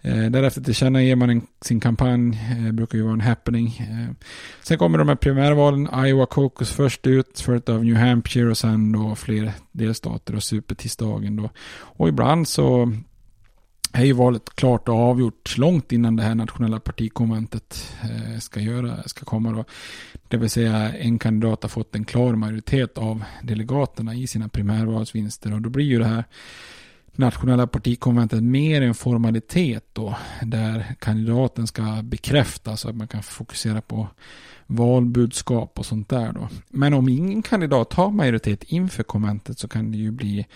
[0.04, 3.66] Eh, därefter tillkännager man en, sin kampanj, eh, brukar ju vara en happening.
[3.80, 4.26] Eh,
[4.62, 8.92] sen kommer de här primärvalen, Iowa Caucus först ut, följt av New Hampshire och sen
[8.92, 11.50] då fler delstater och supertisdagen då.
[11.74, 12.92] Och ibland så
[13.92, 19.02] är ju valet klart och avgjort långt innan det här nationella partikonventet eh, ska, göra,
[19.02, 19.52] ska komma.
[19.52, 19.64] Då.
[20.28, 25.54] Det vill säga en kandidat har fått en klar majoritet av delegaterna i sina primärvalsvinster
[25.54, 26.24] och då blir ju det här
[27.16, 33.80] nationella partikonventet mer en formalitet då, där kandidaten ska bekräfta så att man kan fokusera
[33.80, 34.08] på
[34.66, 36.48] valbudskap och sånt där då.
[36.68, 40.46] Men om ingen kandidat har majoritet inför konventet så kan det ju bli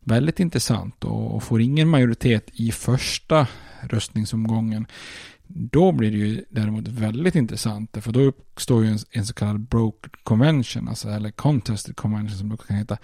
[0.00, 3.46] väldigt intressant och får ingen majoritet i första
[3.80, 4.86] röstningsomgången
[5.48, 7.96] då blir det ju däremot väldigt intressant.
[8.00, 12.48] För då uppstår ju en, en så kallad broke convention, alltså, eller contested convention som
[12.48, 12.98] det kan heta.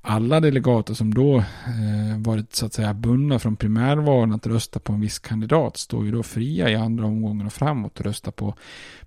[0.00, 4.92] Alla delegater som då eh, varit så att säga bundna från primärvalen att rösta på
[4.92, 8.54] en viss kandidat står ju då fria i andra omgången och framåt och rösta på,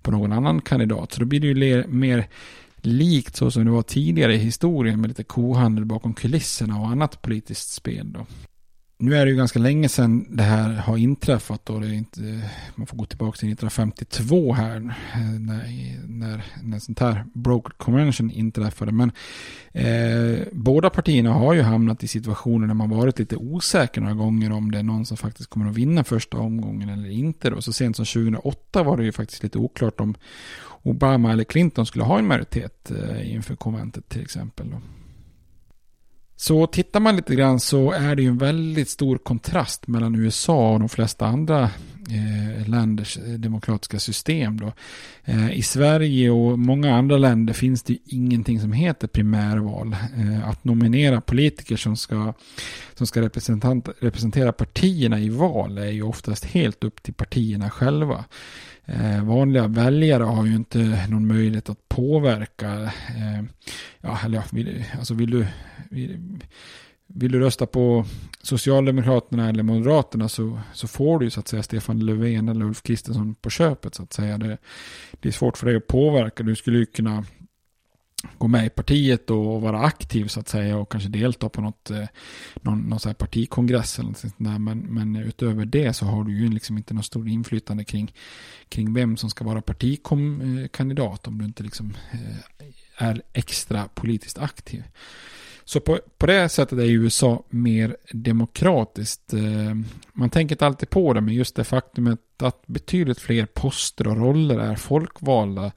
[0.02, 1.12] på någon annan kandidat.
[1.12, 2.26] Så då blir det ju ler, mer
[2.76, 7.22] likt så som det var tidigare i historien med lite kohandel bakom kulisserna och annat
[7.22, 8.26] politiskt spel då
[8.98, 12.50] nu är det ju ganska länge sedan det här har inträffat och det är inte,
[12.74, 14.76] man får gå tillbaka till 1952 här
[15.14, 15.64] eh, när,
[16.08, 18.92] när, när sånt här broker convention inträffade.
[18.92, 19.12] Men
[19.72, 24.52] eh, båda partierna har ju hamnat i situationer där man varit lite osäker några gånger
[24.52, 27.50] om det är någon som faktiskt kommer att vinna första omgången eller inte.
[27.50, 27.62] Då.
[27.62, 30.14] Så sent som 2008 var det ju faktiskt lite oklart om
[30.82, 34.70] Obama eller Clinton skulle ha en majoritet eh, inför konventet till exempel.
[34.70, 34.80] Då.
[36.36, 40.72] Så tittar man lite grann så är det ju en väldigt stor kontrast mellan USA
[40.72, 41.70] och de flesta andra
[42.10, 44.60] eh, länders eh, demokratiska system.
[44.60, 44.72] Då.
[45.24, 49.96] Eh, I Sverige och många andra länder finns det ju ingenting som heter primärval.
[50.16, 52.34] Eh, att nominera politiker som ska,
[52.94, 53.22] som ska
[54.00, 58.24] representera partierna i val är ju oftast helt upp till partierna själva.
[58.88, 62.82] Eh, vanliga väljare har ju inte någon möjlighet att påverka.
[63.08, 63.44] Eh,
[64.00, 65.46] ja, eller ja, vill, alltså vill du,
[65.90, 66.18] vill,
[67.06, 68.04] vill, du rösta på
[68.42, 72.82] Socialdemokraterna eller Moderaterna så, så får du ju så att säga Stefan Löfven eller Ulf
[72.82, 74.38] Kristersson på köpet så att säga.
[74.38, 74.58] Det,
[75.20, 76.42] det är svårt för dig att påverka.
[76.42, 77.24] Du skulle ju kunna
[78.38, 81.90] gå med i partiet och vara aktiv så att säga och kanske delta på något,
[81.90, 82.04] eh,
[82.60, 84.58] någon, någon så här partikongress eller något sånt där.
[84.58, 88.14] Men, men utöver det så har du ju liksom inte något stort inflytande kring,
[88.68, 94.84] kring vem som ska vara partikandidat om du inte liksom eh, är extra politiskt aktiv.
[95.68, 99.32] Så på, på det sättet är USA mer demokratiskt.
[99.32, 99.74] Eh,
[100.12, 104.16] man tänker inte alltid på det, men just det faktumet att betydligt fler poster och
[104.16, 105.72] roller är folkvalda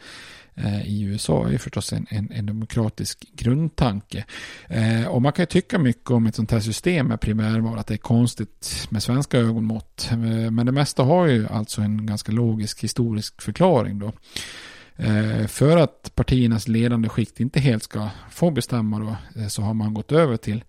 [0.55, 4.25] Eh, i USA är ju förstås en, en, en demokratisk grundtanke.
[4.67, 7.87] Eh, och man kan ju tycka mycket om ett sånt här system med primärval, att
[7.87, 10.07] det är konstigt med svenska ögonmått.
[10.11, 14.11] Eh, men det mesta har ju alltså en ganska logisk historisk förklaring då.
[14.99, 19.73] Eh, för att partiernas ledande skikt inte helt ska få bestämma då, eh, så har
[19.73, 20.63] man gått över till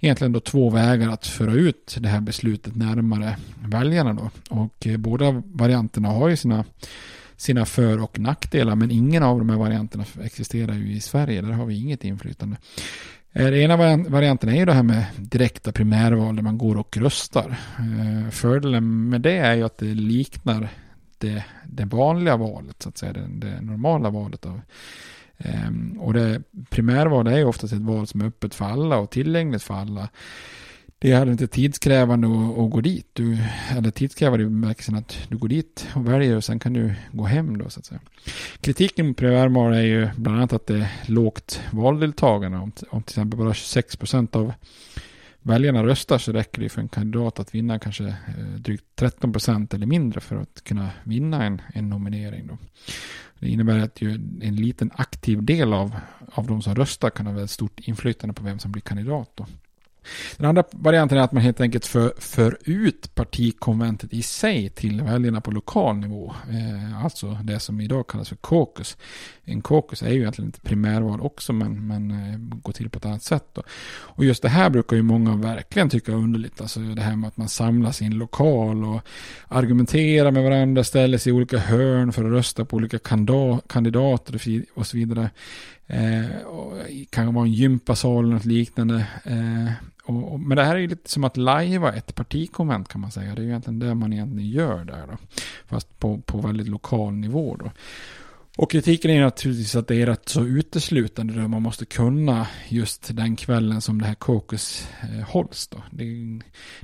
[0.00, 4.30] egentligen då två vägar att föra ut det här beslutet närmare väljarna då.
[4.50, 6.64] Och eh, båda varianterna har ju sina
[7.38, 8.76] sina för och nackdelar.
[8.76, 11.42] Men ingen av de här varianterna existerar ju i Sverige.
[11.42, 12.56] Där har vi inget inflytande.
[13.32, 17.56] Den ena varianten är ju det här med direkta primärval där man går och röstar.
[17.78, 20.68] Eh, fördelen med det är ju att det liknar
[21.18, 24.46] det, det vanliga valet, så att säga, det, det normala valet.
[24.46, 24.60] Av,
[25.38, 29.10] eh, och det primärval är ju oftast ett val som är öppet för alla och
[29.10, 30.08] tillgängligt för alla
[31.00, 33.06] det är inte tidskrävande att, att gå dit.
[33.12, 33.38] Du,
[33.76, 37.24] eller tidskrävande i bemärkelsen att du går dit och väljer och sen kan du gå
[37.24, 38.00] hem då så att säga.
[38.60, 42.58] Kritiken mot primärval är ju bland annat att det är lågt valdeltagande.
[42.58, 44.52] Om, om till exempel bara 26 procent av
[45.42, 49.74] väljarna röstar så räcker det för en kandidat att vinna kanske eh, drygt 13 procent
[49.74, 52.46] eller mindre för att kunna vinna en, en nominering.
[52.46, 52.58] Då.
[53.38, 55.96] Det innebär att ju en liten aktiv del av,
[56.32, 59.30] av de som röstar kan ha väldigt stort inflytande på vem som blir kandidat.
[59.34, 59.46] Då.
[60.36, 65.02] Den andra varianten är att man helt enkelt för, för ut partikonventet i sig till
[65.02, 66.34] väljarna på lokal nivå.
[66.50, 68.96] Eh, alltså det som idag kallas för caucus.
[69.44, 73.04] En caucus är ju egentligen ett primärval också men, men eh, går till på ett
[73.04, 73.44] annat sätt.
[73.52, 73.62] Då.
[73.90, 76.60] Och just det här brukar ju många verkligen tycka är underligt.
[76.60, 79.00] Alltså det här med att man samlas i en lokal och
[79.48, 82.98] argumenterar med varandra, ställer sig i olika hörn för att rösta på olika
[83.68, 84.40] kandidater
[84.74, 85.30] och så vidare.
[85.90, 86.72] Eh, och
[87.10, 89.06] kan vara en gympasal eller något liknande.
[89.24, 89.72] Eh,
[90.04, 93.10] och, och, men det här är ju lite som att lajva ett partikonvent kan man
[93.10, 93.34] säga.
[93.34, 95.16] Det är ju egentligen det man egentligen gör där då.
[95.66, 97.70] Fast på, på väldigt lokal nivå då.
[98.56, 103.16] Och kritiken är naturligtvis att det är rätt så uteslutande då man måste kunna just
[103.16, 105.82] den kvällen som det här caucus eh, hålls då.
[105.90, 106.04] Det,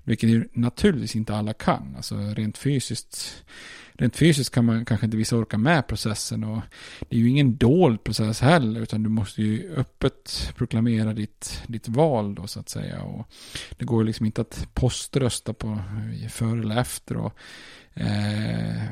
[0.04, 1.94] vilket ju naturligtvis inte alla kan.
[1.96, 3.44] Alltså rent fysiskt
[3.98, 6.60] rent fysiskt kan man kanske inte vissa orka med processen och
[7.08, 11.88] det är ju ingen dold process heller utan du måste ju öppet proklamera ditt, ditt
[11.88, 13.28] val då så att säga och
[13.78, 15.78] det går ju liksom inte att poströsta på
[16.22, 17.34] eh, före eller efter och
[17.94, 18.82] eh,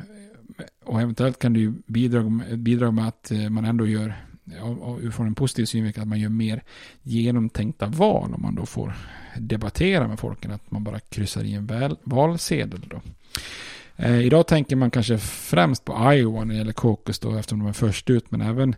[0.85, 2.23] och eventuellt kan det ju bidra,
[2.57, 4.15] bidra med att eh, man ändå gör
[5.13, 6.63] från en positiv synvinkel att man gör mer
[7.03, 8.95] genomtänkta val om man då får
[9.39, 13.01] debattera med folken, att man bara kryssar i en väl, valsedel då.
[14.03, 17.69] Eh, idag tänker man kanske främst på Iowa när det gäller caucus då eftersom de
[17.69, 18.75] är först ut men även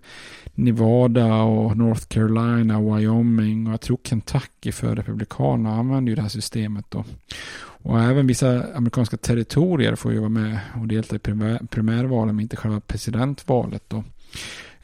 [0.54, 6.28] Nevada och North Carolina, Wyoming och jag tror Kentucky för Republikanerna använder ju det här
[6.28, 7.04] systemet då.
[7.56, 12.42] Och även vissa amerikanska territorier får ju vara med och delta i primär, primärvalen men
[12.42, 14.04] inte själva presidentvalet då.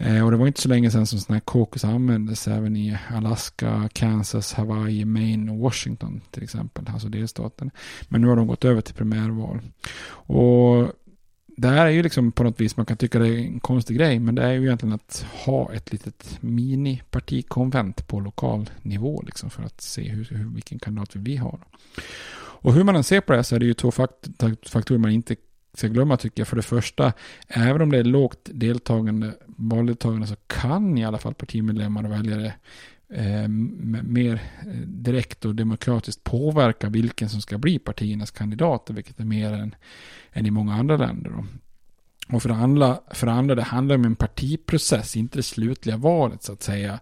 [0.00, 2.96] Eh, och det var inte så länge sedan som sådana här kokos användes även i
[3.10, 7.70] Alaska, Kansas, Hawaii, Maine och Washington till exempel, alltså delstaten.
[8.08, 9.60] Men nu har de gått över till primärval.
[10.10, 10.92] Och
[11.46, 13.96] det här är ju liksom på något vis, man kan tycka det är en konstig
[13.96, 19.50] grej, men det är ju egentligen att ha ett litet minipartikonvent på lokal nivå liksom
[19.50, 21.58] för att se hur, hur, vilken kandidat vi har.
[22.62, 25.36] Och hur man än ser på det så är det ju två faktorer man inte
[25.74, 26.48] ska glömma tycker jag.
[26.48, 27.12] För det första,
[27.48, 32.54] även om det är lågt deltagande, valdeltagande så kan i alla fall partimedlemmar och väljare
[33.12, 39.24] eh, mer eh, direkt och demokratiskt påverka vilken som ska bli partiernas kandidater, vilket är
[39.24, 39.74] mer än,
[40.32, 41.30] än i många andra länder.
[41.30, 41.44] Då.
[42.32, 45.96] Och för det, andra, för det andra, det handlar om en partiprocess, inte det slutliga
[45.96, 47.00] valet så att säga.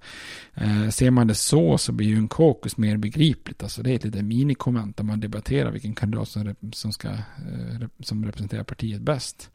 [0.54, 3.62] Eh, ser man det så så blir ju en kokus mer begripligt.
[3.62, 7.88] Alltså det är ett litet minikomment där man debatterar vilken kandidat som, som, ska, eh,
[8.00, 9.50] som representerar partiet bäst.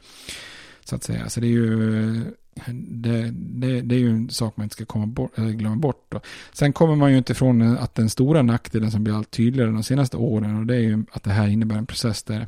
[0.85, 1.29] Så att säga.
[1.29, 2.25] Så det är ju
[2.73, 6.05] det, det, det, är ju en sak man inte ska komma bort, glömma bort.
[6.09, 6.21] Då.
[6.51, 9.83] Sen kommer man ju inte ifrån att den stora nackdelen som blir allt tydligare de
[9.83, 12.47] senaste åren och det är ju att det här innebär en process där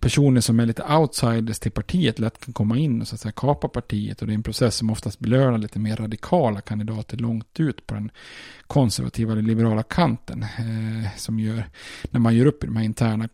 [0.00, 3.32] personer som är lite outsiders till partiet lätt kan komma in och så att säga
[3.32, 7.60] kapa partiet och det är en process som oftast belönar lite mer radikala kandidater långt
[7.60, 8.10] ut på den
[8.66, 11.64] konservativa eller liberala kanten eh, som gör
[12.10, 13.28] när man gör upp i de här interna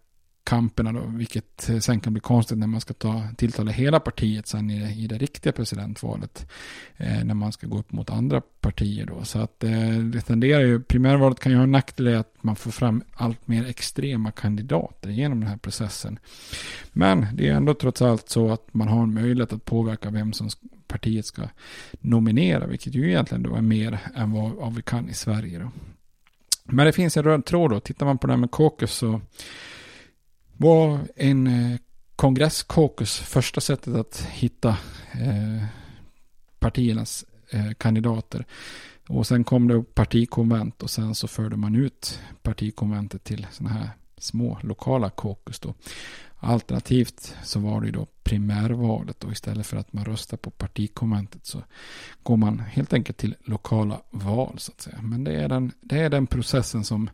[0.47, 4.47] kamperna då, vilket eh, sen kan bli konstigt när man ska ta tilltala hela partiet
[4.47, 6.47] sen i, i det riktiga presidentvalet.
[6.97, 9.25] Eh, när man ska gå upp mot andra partier då.
[9.25, 12.71] Så att eh, det tenderar ju, primärvalet kan ju ha en nackdel att man får
[12.71, 16.19] fram allt mer extrema kandidater genom den här processen.
[16.93, 20.33] Men det är ändå trots allt så att man har en möjlighet att påverka vem
[20.33, 20.49] som
[20.89, 21.43] partiet ska
[22.01, 25.71] nominera, vilket ju egentligen då är mer än vad, vad vi kan i Sverige då.
[26.65, 27.81] Men det finns en röd tråd då.
[27.81, 29.21] Tittar man på det här med caucus så
[30.57, 31.79] var en eh,
[33.07, 34.69] första sättet att hitta
[35.13, 35.65] eh,
[36.59, 38.47] partiernas eh, kandidater.
[39.09, 43.91] Och sen kom det partikonvent och sen så förde man ut partikonventet till sådana här
[44.19, 45.61] små lokala kokus.
[45.61, 45.75] då.
[46.39, 51.47] Alternativt så var det ju då primärvalet och istället för att man röstar på partikonventet
[51.47, 51.63] så
[52.23, 55.03] går man helt enkelt till lokala val så att säga.
[55.03, 57.11] Men det är den, det är den processen som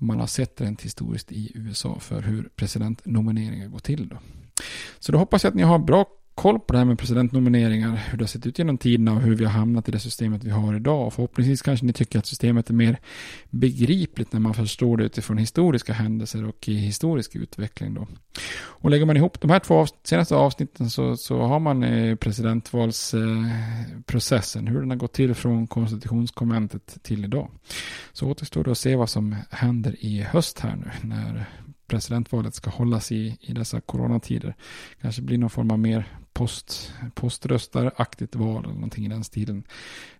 [0.00, 4.08] man har sett rent historiskt i USA för hur presidentnomineringar går till.
[4.08, 4.16] Då.
[4.98, 8.18] Så då hoppas jag att ni har bra koll på det här med presidentnomineringar, hur
[8.18, 10.50] det har sett ut genom tiderna och hur vi har hamnat i det systemet vi
[10.50, 11.12] har idag.
[11.12, 12.98] Förhoppningsvis kanske ni tycker att systemet är mer
[13.50, 17.94] begripligt när man förstår det utifrån historiska händelser och i historisk utveckling.
[17.94, 18.06] Då.
[18.62, 24.66] Och lägger man ihop de här två senaste avsnitten så, så har man eh, presidentvalsprocessen,
[24.66, 27.50] hur den har gått till från konstitutionskonventet till idag.
[28.12, 31.46] Så återstår det att se vad som händer i höst här nu när
[31.90, 34.54] presidentvalet ska hållas i, i dessa coronatider.
[35.00, 39.64] Kanske blir någon form av mer post, poströstaraktigt val eller någonting i den stilen.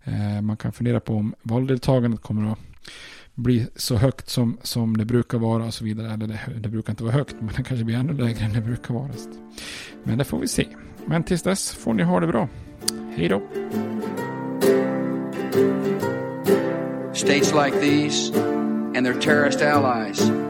[0.04, 2.58] Eh, man kan fundera på om valdeltagandet kommer att
[3.34, 6.12] bli så högt som, som det brukar vara och så vidare.
[6.12, 8.60] Eller det, det brukar inte vara högt, men det kanske blir ännu lägre än det
[8.60, 9.10] brukar vara.
[10.02, 10.66] Men det får vi se.
[11.06, 12.48] Men tills dess får ni ha det bra.
[13.16, 13.42] Hej då!
[17.14, 18.32] States like these
[18.96, 20.49] and their terrorist allies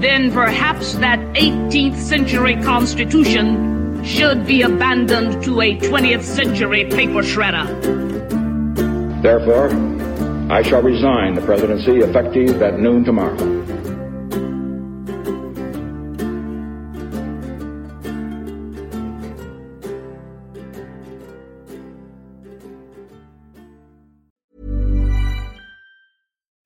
[0.00, 7.66] then perhaps that 18th century Constitution should be abandoned to a 20th century paper shredder.
[9.22, 9.70] Therefore,
[10.52, 13.36] I shall resign the presidency effective at noon tomorrow.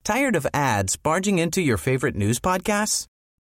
[0.03, 3.07] Tired of ads barging into your favorite news podcasts?